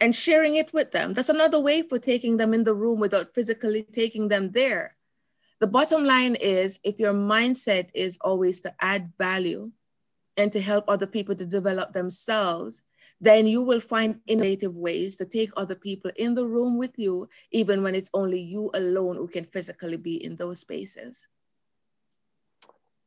[0.00, 1.14] and sharing it with them.
[1.14, 4.96] That's another way for taking them in the room without physically taking them there.
[5.60, 9.72] The bottom line is if your mindset is always to add value
[10.36, 12.82] and to help other people to develop themselves,
[13.20, 17.28] then you will find innovative ways to take other people in the room with you,
[17.50, 21.26] even when it's only you alone who can physically be in those spaces.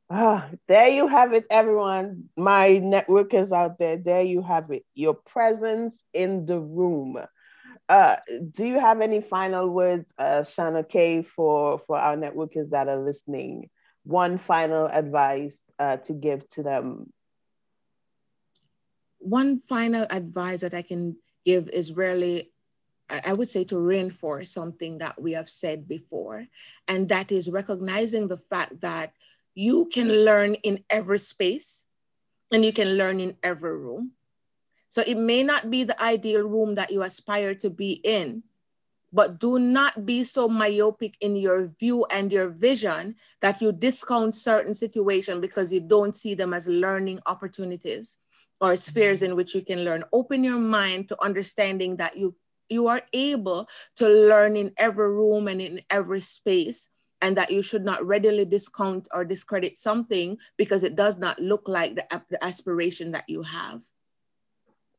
[0.10, 2.26] Ah, there you have it, everyone.
[2.36, 4.84] My networkers out there, there you have it.
[4.94, 7.18] Your presence in the room.
[7.88, 8.18] Uh,
[8.52, 13.70] do you have any final words, uh, Shauna-Kaye, for, for our networkers that are listening?
[14.04, 17.12] One final advice uh, to give to them
[19.22, 22.52] one final advice that I can give is really,
[23.10, 26.48] I would say, to reinforce something that we have said before,
[26.88, 29.14] and that is recognizing the fact that
[29.54, 31.86] you can learn in every space
[32.52, 34.12] and you can learn in every room.
[34.90, 38.44] So it may not be the ideal room that you aspire to be in,
[39.14, 44.36] but do not be so myopic in your view and your vision that you discount
[44.36, 48.18] certain situations because you don't see them as learning opportunities
[48.62, 49.32] or spheres mm-hmm.
[49.32, 50.06] in which you can learn.
[50.14, 52.36] Open your mind to understanding that you
[52.70, 56.88] you are able to learn in every room and in every space
[57.22, 61.68] and that you should not readily discount or discredit something because it does not look
[61.68, 63.82] like the, the aspiration that you have.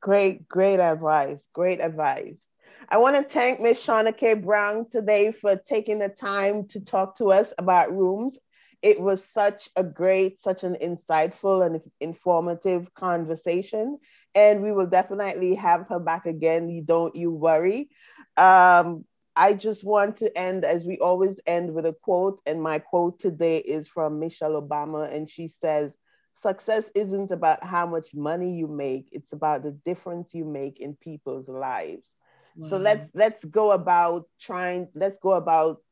[0.03, 1.49] Great, great advice.
[1.55, 2.47] Great advice.
[2.91, 3.79] I want to thank Ms.
[3.79, 8.39] Shauna-Kaye Brown today for taking the time to talk to us about rooms
[8.83, 13.99] it was such a great, such an insightful and informative conversation.
[14.35, 16.69] And we will definitely have her back again.
[16.71, 17.91] You don't you worry.
[18.37, 19.05] Um,
[19.37, 22.41] I just want to end as we always end with a quote.
[22.47, 25.13] And my quote today is from Michelle Obama.
[25.13, 25.97] And she says,
[26.33, 30.95] Success isn't about how much money you make, it's about the difference you make in
[30.97, 32.17] people's lives.
[32.57, 32.69] Wow.
[32.69, 35.83] So let's let's go about trying, let's go about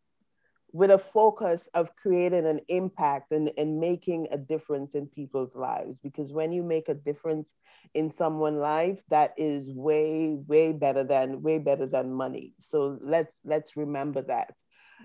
[0.73, 5.99] with a focus of creating an impact and, and making a difference in people's lives.
[5.99, 7.57] Because when you make a difference
[7.95, 12.55] in someone's life, that is way, way better than way better than money.
[12.59, 14.55] So let's let's remember that.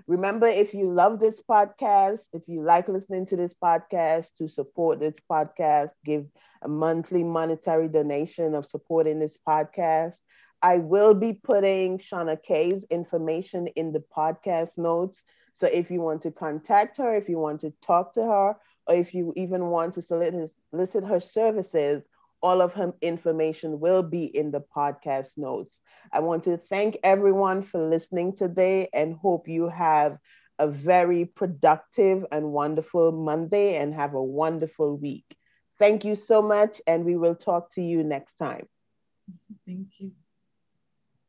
[0.07, 4.99] Remember, if you love this podcast, if you like listening to this podcast, to support
[4.99, 6.25] this podcast, give
[6.61, 10.15] a monthly monetary donation of supporting this podcast.
[10.61, 15.23] I will be putting Shauna-Kaye's information in the podcast notes
[15.55, 18.95] so if you want to contact her, if you want to talk to her, or
[18.95, 22.09] if you even want to solicit her services,
[22.41, 25.81] all of her information will be in the podcast notes.
[26.13, 30.19] I want to thank everyone for listening today and hope you have
[30.59, 35.37] a very productive and wonderful Monday and have a wonderful week.
[35.79, 38.67] Thank you so much, and we will talk to you next time.
[39.65, 40.24] Thank you.